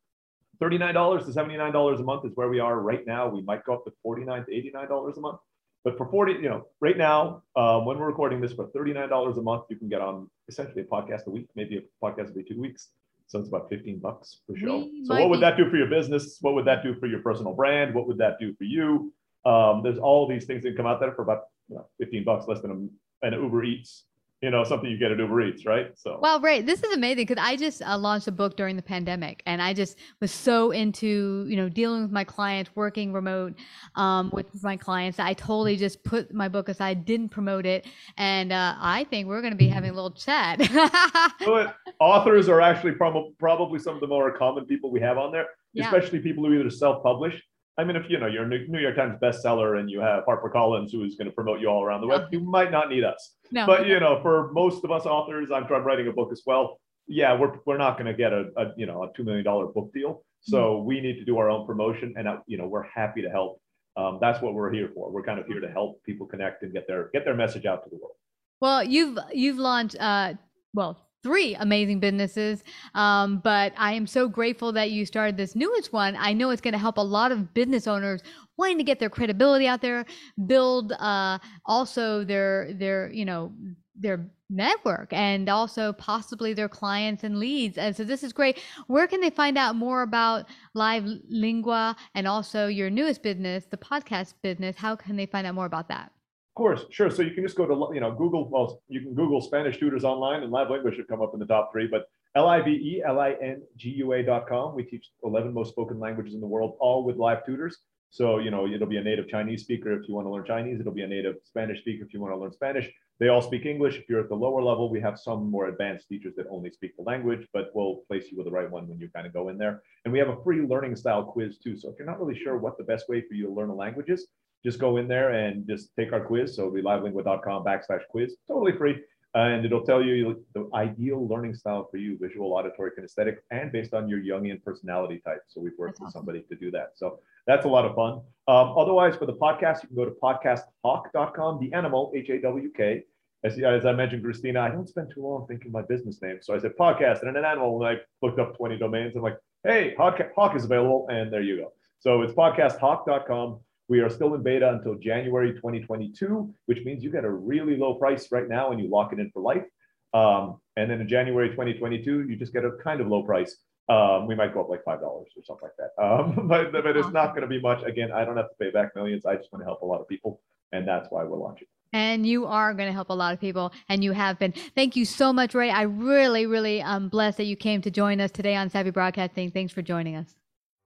$39 0.61 1.25
to 1.25 1.33
$79 1.33 2.01
a 2.01 2.03
month 2.03 2.27
is 2.27 2.33
where 2.35 2.49
we 2.49 2.61
are 2.61 2.81
right 2.81 3.07
now. 3.07 3.29
We 3.29 3.43
might 3.43 3.65
go 3.65 3.75
up 3.75 3.85
to 3.85 3.93
$49 4.05 4.47
to 4.47 4.53
$89 4.53 5.17
a 5.17 5.21
month. 5.21 5.39
But 5.85 5.97
for 5.97 6.11
40, 6.11 6.33
you 6.35 6.49
know, 6.49 6.67
right 6.81 6.99
now, 6.99 7.43
um, 7.57 7.87
when 7.87 7.99
we're 7.99 8.09
recording 8.09 8.41
this 8.41 8.53
for 8.53 8.67
$39 8.69 9.39
a 9.39 9.43
month, 9.43 9.65
you 9.71 9.77
can 9.77 9.89
get 9.89 10.01
on 10.01 10.29
essentially 10.49 10.83
a 10.83 10.85
podcast 10.85 11.27
a 11.27 11.31
week, 11.31 11.47
maybe 11.55 11.79
a 11.79 12.05
podcast 12.05 12.31
every 12.31 12.45
two 12.45 12.61
weeks. 12.61 12.89
So 13.29 13.39
it's 13.39 13.49
about 13.49 13.69
15 13.69 14.01
bucks 14.01 14.41
per 14.49 14.57
show. 14.57 14.79
We 14.79 15.05
so 15.05 15.15
what 15.15 15.29
would 15.29 15.37
be- 15.37 15.41
that 15.43 15.57
do 15.57 15.71
for 15.71 15.77
your 15.77 15.87
business? 15.87 16.39
What 16.41 16.55
would 16.55 16.65
that 16.65 16.83
do 16.83 16.95
for 16.99 17.07
your 17.07 17.21
personal 17.21 17.55
brand? 17.55 17.95
What 17.95 18.09
would 18.09 18.19
that 18.19 18.39
do 18.41 18.55
for 18.57 18.65
you? 18.65 19.13
Um, 19.45 19.83
there's 19.83 19.99
all 19.99 20.27
these 20.27 20.47
things 20.47 20.65
that 20.65 20.77
come 20.77 20.87
out 20.87 20.99
there 20.99 21.13
for 21.13 21.23
about 21.23 21.45
you 21.69 21.77
know, 21.77 21.87
15 22.01 22.25
bucks, 22.25 22.47
less 22.49 22.61
than 22.61 22.91
a, 23.23 23.27
an 23.27 23.35
Uber 23.35 23.65
Eats, 23.65 24.05
you 24.41 24.51
know, 24.51 24.63
something 24.63 24.89
you 24.89 24.97
get 24.99 25.11
at 25.11 25.19
Uber 25.19 25.43
Eats, 25.43 25.67
right? 25.67 25.91
So 25.97 26.19
Well, 26.23 26.41
Ray, 26.41 26.63
this 26.63 26.83
is 26.83 26.93
amazing 26.93 27.27
because 27.27 27.43
I 27.45 27.57
just 27.57 27.83
uh, 27.83 27.99
launched 27.99 28.29
a 28.29 28.33
book 28.33 28.57
during 28.57 28.77
the 28.77 28.83
pandemic, 28.83 29.43
and 29.47 29.61
I 29.61 29.75
just 29.75 29.99
was 30.21 30.31
so 30.31 30.71
into 30.71 31.45
you 31.49 31.57
know 31.57 31.69
dealing 31.69 32.03
with 32.03 32.13
my 32.13 32.23
clients, 32.23 32.71
working 32.77 33.13
remote 33.13 33.55
um, 33.97 34.31
with 34.33 34.47
my 34.63 34.77
clients. 34.77 35.19
I 35.19 35.35
totally 35.35 35.77
just 35.77 36.05
put 36.05 36.33
my 36.33 36.49
book 36.49 36.69
aside, 36.69 37.05
didn't 37.05 37.31
promote 37.31 37.67
it, 37.67 37.87
and 38.17 38.53
uh, 38.53 38.77
I 38.79 39.05
think 39.11 39.27
we're 39.27 39.41
going 39.41 39.53
to 39.53 39.59
be 39.59 39.69
having 39.69 39.91
a 39.91 39.95
little 39.95 40.13
chat. 40.13 40.59
but 41.45 41.75
authors 41.99 42.49
are 42.49 42.61
actually 42.61 42.93
prob- 42.93 43.37
probably 43.39 43.81
some 43.81 43.95
of 43.97 44.01
the 44.01 44.07
more 44.07 44.31
common 44.31 44.67
people 44.67 44.93
we 44.93 45.01
have 45.01 45.19
on 45.19 45.33
there, 45.33 45.47
Yeah. 45.73 45.87
especially 45.87 46.21
people 46.21 46.45
who 46.47 46.55
either 46.61 46.71
self-publish 46.71 47.43
I 47.79 47.85
mean, 47.85 47.95
if 47.95 48.11
you 48.11 48.19
know 48.19 48.27
you're 48.27 48.43
a 48.43 48.49
New 48.49 48.81
York 48.81 48.97
Times 48.97 49.17
bestseller 49.23 49.79
and 49.79 49.88
you 49.88 50.01
have 50.01 50.25
Harper 50.25 50.51
Collins 50.51 50.91
who 50.91 51.05
is 51.05 51.14
going 51.14 51.29
to 51.29 51.33
promote 51.33 51.61
you 51.61 51.69
all 51.69 51.85
around 51.85 52.01
the 52.01 52.09
web, 52.09 52.27
you 52.33 52.41
might 52.41 52.73
not 52.73 52.91
need 52.91 53.05
us. 53.05 53.37
No. 53.53 53.67
But 53.67 53.87
you 53.87 54.01
know, 54.01 54.21
for 54.21 54.51
most 54.53 54.85
of 54.85 54.91
us 54.91 55.07
authors, 55.07 55.51
I'm, 55.53 55.64
I'm 55.64 55.85
writing 55.85 56.09
a 56.09 56.12
book 56.12 56.31
as 56.33 56.43
well. 56.45 56.81
Yeah, 57.07 57.38
we're 57.38 57.53
we're 57.67 57.79
not 57.79 57.97
going 57.97 58.07
to 58.07 58.14
get 58.14 58.33
a, 58.33 58.51
a 58.57 58.73
you 58.77 58.87
know 58.87 59.05
a 59.05 59.12
two 59.17 59.23
million 59.23 59.45
dollar 59.45 59.67
book 59.67 59.93
deal. 59.95 60.25
So 60.41 60.83
we 60.83 61.01
need 61.01 61.19
to 61.19 61.25
do 61.25 61.38
our 61.38 61.51
own 61.51 61.67
promotion, 61.67 62.14
and 62.19 62.27
uh, 62.27 62.38
you 62.47 62.59
know 62.59 62.67
we're 62.67 62.83
happy 62.83 63.23
to 63.23 63.31
help. 63.31 63.61
Um, 63.97 64.19
that's 64.21 64.43
what 64.43 64.55
we're 64.55 64.73
here 64.73 64.91
for. 64.95 65.11
We're 65.11 65.25
kind 65.25 65.38
of 65.38 65.47
here 65.47 65.61
to 65.61 65.69
help 65.69 66.03
people 66.05 66.27
connect 66.27 66.64
and 66.64 66.73
get 66.73 66.87
their 66.88 67.11
get 67.12 67.25
their 67.25 67.35
message 67.35 67.64
out 67.64 67.85
to 67.85 67.91
the 67.91 67.97
world. 67.97 68.17
Well, 68.61 68.83
you've 68.83 69.19
you've 69.33 69.59
launched 69.59 69.97
uh 70.01 70.35
well 70.75 71.08
three 71.23 71.55
amazing 71.57 72.01
businesses, 72.01 72.63
um, 72.95 73.39
but 73.39 73.73
I 73.77 73.93
am 73.93 74.07
so 74.07 74.29
grateful 74.29 74.73
that 74.73 74.91
you 74.91 75.05
started 75.05 75.37
this 75.37 75.57
newest 75.57 75.93
one. 75.93 76.17
I 76.17 76.33
know 76.33 76.51
it's 76.51 76.61
going 76.61 76.73
to 76.73 76.79
help 76.79 76.99
a 76.99 77.03
lot 77.03 77.33
of 77.33 77.53
business 77.55 77.87
owners 77.87 78.23
wanting 78.57 78.79
to 78.79 78.85
get 78.85 78.99
their 78.99 79.11
credibility 79.11 79.67
out 79.67 79.81
there, 79.81 80.05
build 80.47 80.93
uh, 80.93 81.39
also 81.67 82.25
their 82.25 82.73
their 82.75 83.11
you 83.13 83.25
know 83.25 83.53
their 83.95 84.29
network 84.51 85.13
and 85.13 85.49
also 85.49 85.93
possibly 85.93 86.55
their 86.55 86.69
clients 86.69 87.25
and 87.25 87.39
leads. 87.39 87.77
And 87.77 87.95
so 87.95 88.05
this 88.05 88.23
is 88.23 88.33
great. 88.33 88.59
Where 88.87 89.07
can 89.07 89.21
they 89.21 89.31
find 89.31 89.59
out 89.59 89.77
more 89.77 90.03
about 90.03 90.47
Live 90.75 91.05
Lingua 91.29 91.97
and 92.15 92.27
also 92.27 92.67
your 92.67 92.91
newest 92.91 93.23
business, 93.23 93.67
the 93.67 93.77
podcast 93.77 94.35
business? 94.43 94.77
How 94.77 94.97
can 94.97 95.17
they 95.17 95.27
find 95.27 95.47
out 95.47 95.55
more 95.55 95.67
about 95.67 95.89
that? 95.89 96.13
Of 96.59 96.62
course, 96.62 96.87
sure. 96.90 97.09
So 97.09 97.23
you 97.23 97.31
can 97.31 97.44
just 97.44 97.57
go 97.57 97.66
to 97.66 97.94
you 97.94 98.01
know 98.01 98.11
Google. 98.11 98.49
Well, 98.49 98.83
you 98.88 99.01
can 99.01 99.14
Google 99.14 99.40
Spanish 99.40 99.79
tutors 99.79 100.03
online, 100.03 100.42
and 100.42 100.51
Live 100.51 100.71
Lingua 100.71 100.92
should 100.92 101.07
come 101.07 101.23
up 101.23 101.33
in 101.33 101.38
the 101.38 101.47
top 101.47 101.71
three. 101.71 101.87
But 101.87 102.11
L 102.35 102.49
I 102.49 102.61
V 102.61 102.73
E 102.73 103.03
L 103.07 103.21
I 103.21 103.37
N 103.40 103.62
G 103.77 103.90
U 103.90 104.12
A 104.12 104.25
dot 104.25 104.49
com. 104.49 104.75
We 104.75 104.83
teach 104.83 105.07
11 105.23 105.55
most 105.55 105.68
spoken 105.68 106.01
languages 106.01 106.35
in 106.35 106.40
the 106.40 106.49
world, 106.49 106.77
all 106.81 107.05
with 107.05 107.16
live 107.16 107.47
tutors. 107.47 107.79
So 108.11 108.40
you 108.40 108.51
know 108.51 108.66
it'll 108.66 108.88
be 108.88 108.97
a 108.97 109.05
native 109.05 109.29
Chinese 109.29 109.62
speaker 109.62 109.92
if 109.92 110.09
you 110.09 110.16
want 110.16 110.27
to 110.27 110.33
learn 110.33 110.44
Chinese. 110.44 110.81
It'll 110.81 110.92
be 110.92 111.03
a 111.03 111.07
native 111.07 111.37
Spanish 111.44 111.79
speaker 111.79 112.05
if 112.05 112.12
you 112.12 112.21
want 112.21 112.35
to 112.35 112.37
learn 112.37 112.53
Spanish. 112.53 112.90
They 113.21 113.29
all 113.29 113.40
speak 113.40 113.64
English. 113.64 113.97
If 113.97 114.09
you're 114.09 114.18
at 114.18 114.29
the 114.29 114.35
lower 114.35 114.61
level, 114.61 114.90
we 114.90 115.01
have 115.01 115.16
some 115.16 115.49
more 115.49 115.68
advanced 115.68 116.09
teachers 116.09 116.35
that 116.38 116.47
only 116.51 116.73
speak 116.73 116.97
the 116.97 117.05
language, 117.05 117.47
but 117.53 117.71
we'll 117.73 118.03
place 118.09 118.33
you 118.33 118.37
with 118.37 118.47
the 118.47 118.53
right 118.53 118.68
one 118.68 118.88
when 118.88 118.99
you 118.99 119.09
kind 119.14 119.29
of 119.29 119.33
go 119.33 119.49
in 119.49 119.59
there. 119.59 119.81
And 120.05 120.12
we 120.12 120.18
have 120.18 120.29
a 120.29 120.42
free 120.42 120.62
learning 120.62 120.97
style 120.97 121.23
quiz 121.23 121.59
too. 121.59 121.77
So 121.77 121.88
if 121.90 121.99
you're 121.99 122.07
not 122.07 122.18
really 122.18 122.37
sure 122.37 122.59
what 122.59 122.79
the 122.79 122.85
best 122.85 123.09
way 123.09 123.23
for 123.29 123.35
you 123.35 123.47
to 123.47 123.53
learn 123.53 123.71
a 123.71 123.75
language 123.75 124.09
is, 124.09 124.27
just 124.64 124.79
go 124.79 124.97
in 124.97 125.09
there 125.09 125.31
and 125.33 125.66
just 125.66 125.90
take 125.97 126.12
our 126.12 126.21
quiz. 126.21 126.57
So 126.57 126.62
it'll 126.62 126.75
be 126.75 126.83
livelingua.com 126.83 127.64
backslash 127.64 128.03
quiz, 128.11 128.37
totally 128.47 128.73
free. 128.77 129.03
and 129.35 129.64
it'll 129.64 129.85
tell 129.85 130.03
you 130.03 130.44
the 130.55 130.68
ideal 130.75 131.29
learning 131.29 131.55
style 131.55 131.87
for 131.90 131.99
you, 131.99 132.16
visual, 132.21 132.55
auditory, 132.55 132.90
kinesthetic, 132.99 133.37
and 133.51 133.71
based 133.71 133.92
on 133.94 134.09
your 134.09 134.21
Jungian 134.21 134.62
personality 134.64 135.21
type. 135.25 135.42
So 135.49 135.61
we've 135.61 135.73
worked 135.79 135.92
That's 135.94 136.01
with 136.01 136.07
awesome. 136.09 136.21
somebody 136.21 136.42
to 136.49 136.57
do 136.57 136.71
that. 136.73 136.92
So 136.97 137.21
that's 137.47 137.64
a 137.66 137.68
lot 137.68 137.85
of 137.85 137.94
fun. 137.94 138.14
Um, 138.49 138.75
otherwise, 138.77 139.16
for 139.16 139.27
the 139.27 139.35
podcast, 139.35 139.83
you 139.83 139.88
can 139.88 139.97
go 139.97 140.07
to 140.07 140.16
podcasthawk.com, 140.23 141.61
the 141.61 141.73
animal, 141.73 142.12
H 142.14 142.31
A 142.31 142.40
W 142.40 142.71
K. 142.77 143.05
As, 143.44 143.57
as 143.61 143.87
I 143.87 143.92
mentioned, 143.92 144.25
Christina, 144.25 144.61
I 144.61 144.71
don't 144.71 144.88
spend 144.88 145.12
too 145.14 145.23
long 145.23 145.47
thinking 145.47 145.71
my 145.71 145.83
business 145.83 146.21
name. 146.23 146.38
So 146.42 146.55
I 146.55 146.59
said 146.59 146.73
podcast 146.79 147.21
and 147.21 147.29
then 147.29 147.37
an 147.37 147.44
animal, 147.44 147.81
and 147.85 147.97
I 147.99 148.03
looked 148.27 148.40
up 148.40 148.57
20 148.57 148.79
domains. 148.79 149.14
I'm 149.14 149.23
like, 149.23 149.37
hey, 149.62 149.94
Hawk, 149.97 150.18
Hawk 150.35 150.57
is 150.57 150.64
available, 150.64 151.07
and 151.11 151.33
there 151.33 151.42
you 151.42 151.57
go. 151.59 151.73
So 152.01 152.23
it's 152.23 152.33
podcasthawk.com. 152.33 153.61
We 153.88 154.01
are 154.01 154.11
still 154.11 154.35
in 154.35 154.42
beta 154.42 154.70
until 154.70 154.96
January 154.96 155.55
2022, 155.55 156.55
which 156.66 156.85
means 156.85 157.03
you 157.03 157.11
get 157.11 157.24
a 157.24 157.31
really 157.31 157.77
low 157.77 157.94
price 157.94 158.31
right 158.31 158.48
now 158.48 158.70
and 158.70 158.81
you 158.81 158.88
lock 158.88 159.12
it 159.12 159.18
in 159.18 159.31
for 159.31 159.40
life. 159.40 159.64
Um, 160.12 160.61
and 160.77 160.90
then 160.90 161.01
in 161.01 161.09
January 161.09 161.51
2022, 161.51 162.29
you 162.29 162.37
just 162.37 162.53
get 162.53 162.64
a 162.64 162.72
kind 162.85 163.01
of 163.01 163.09
low 163.09 163.22
price. 163.22 163.57
Um, 163.88 164.27
we 164.27 164.35
might 164.35 164.53
go 164.53 164.61
up 164.61 164.68
like 164.68 164.85
$5 164.85 165.03
or 165.03 165.24
something 165.42 165.68
like 165.68 165.72
that. 165.79 166.03
Um, 166.03 166.48
but, 166.48 166.72
but 166.72 166.96
it's 166.96 167.11
not 167.11 167.31
going 167.31 167.42
to 167.42 167.48
be 167.48 167.61
much. 167.61 167.83
Again, 167.83 168.12
I 168.12 168.24
don't 168.24 168.37
have 168.37 168.51
to 168.51 168.57
pay 168.61 168.70
back 168.70 168.94
millions. 168.94 169.24
I 169.24 169.37
just 169.37 169.51
want 169.53 169.62
to 169.62 169.66
help 169.66 169.81
a 169.81 169.87
lot 169.87 170.01
of 170.01 170.09
people. 170.09 170.42
And 170.72 170.87
that's 170.87 171.09
why 171.11 171.24
we're 171.24 171.38
launching. 171.38 171.66
And 171.94 172.27
you 172.27 172.44
are 172.44 172.74
going 172.74 172.88
to 172.88 172.92
help 172.92 173.09
a 173.09 173.14
lot 173.14 173.33
of 173.33 173.40
people, 173.40 173.72
and 173.88 174.05
you 174.05 174.12
have 174.12 174.38
been. 174.38 174.53
Thank 174.74 174.94
you 174.94 175.07
so 175.07 175.33
much, 175.33 175.55
Ray. 175.55 175.70
I 175.70 175.83
really, 175.83 176.44
really 176.44 176.83
am 176.83 177.09
blessed 177.09 177.38
that 177.38 177.44
you 177.44 177.57
came 177.57 177.81
to 177.81 177.90
join 177.90 178.20
us 178.20 178.31
today 178.31 178.55
on 178.57 178.68
Savvy 178.68 178.90
Broadcasting. 178.90 179.51
Thanks 179.51 179.72
for 179.72 179.81
joining 179.81 180.14
us. 180.14 180.35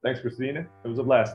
Thanks, 0.04 0.20
Christina. 0.20 0.64
It 0.84 0.88
was 0.88 1.00
a 1.00 1.02
blast. 1.02 1.34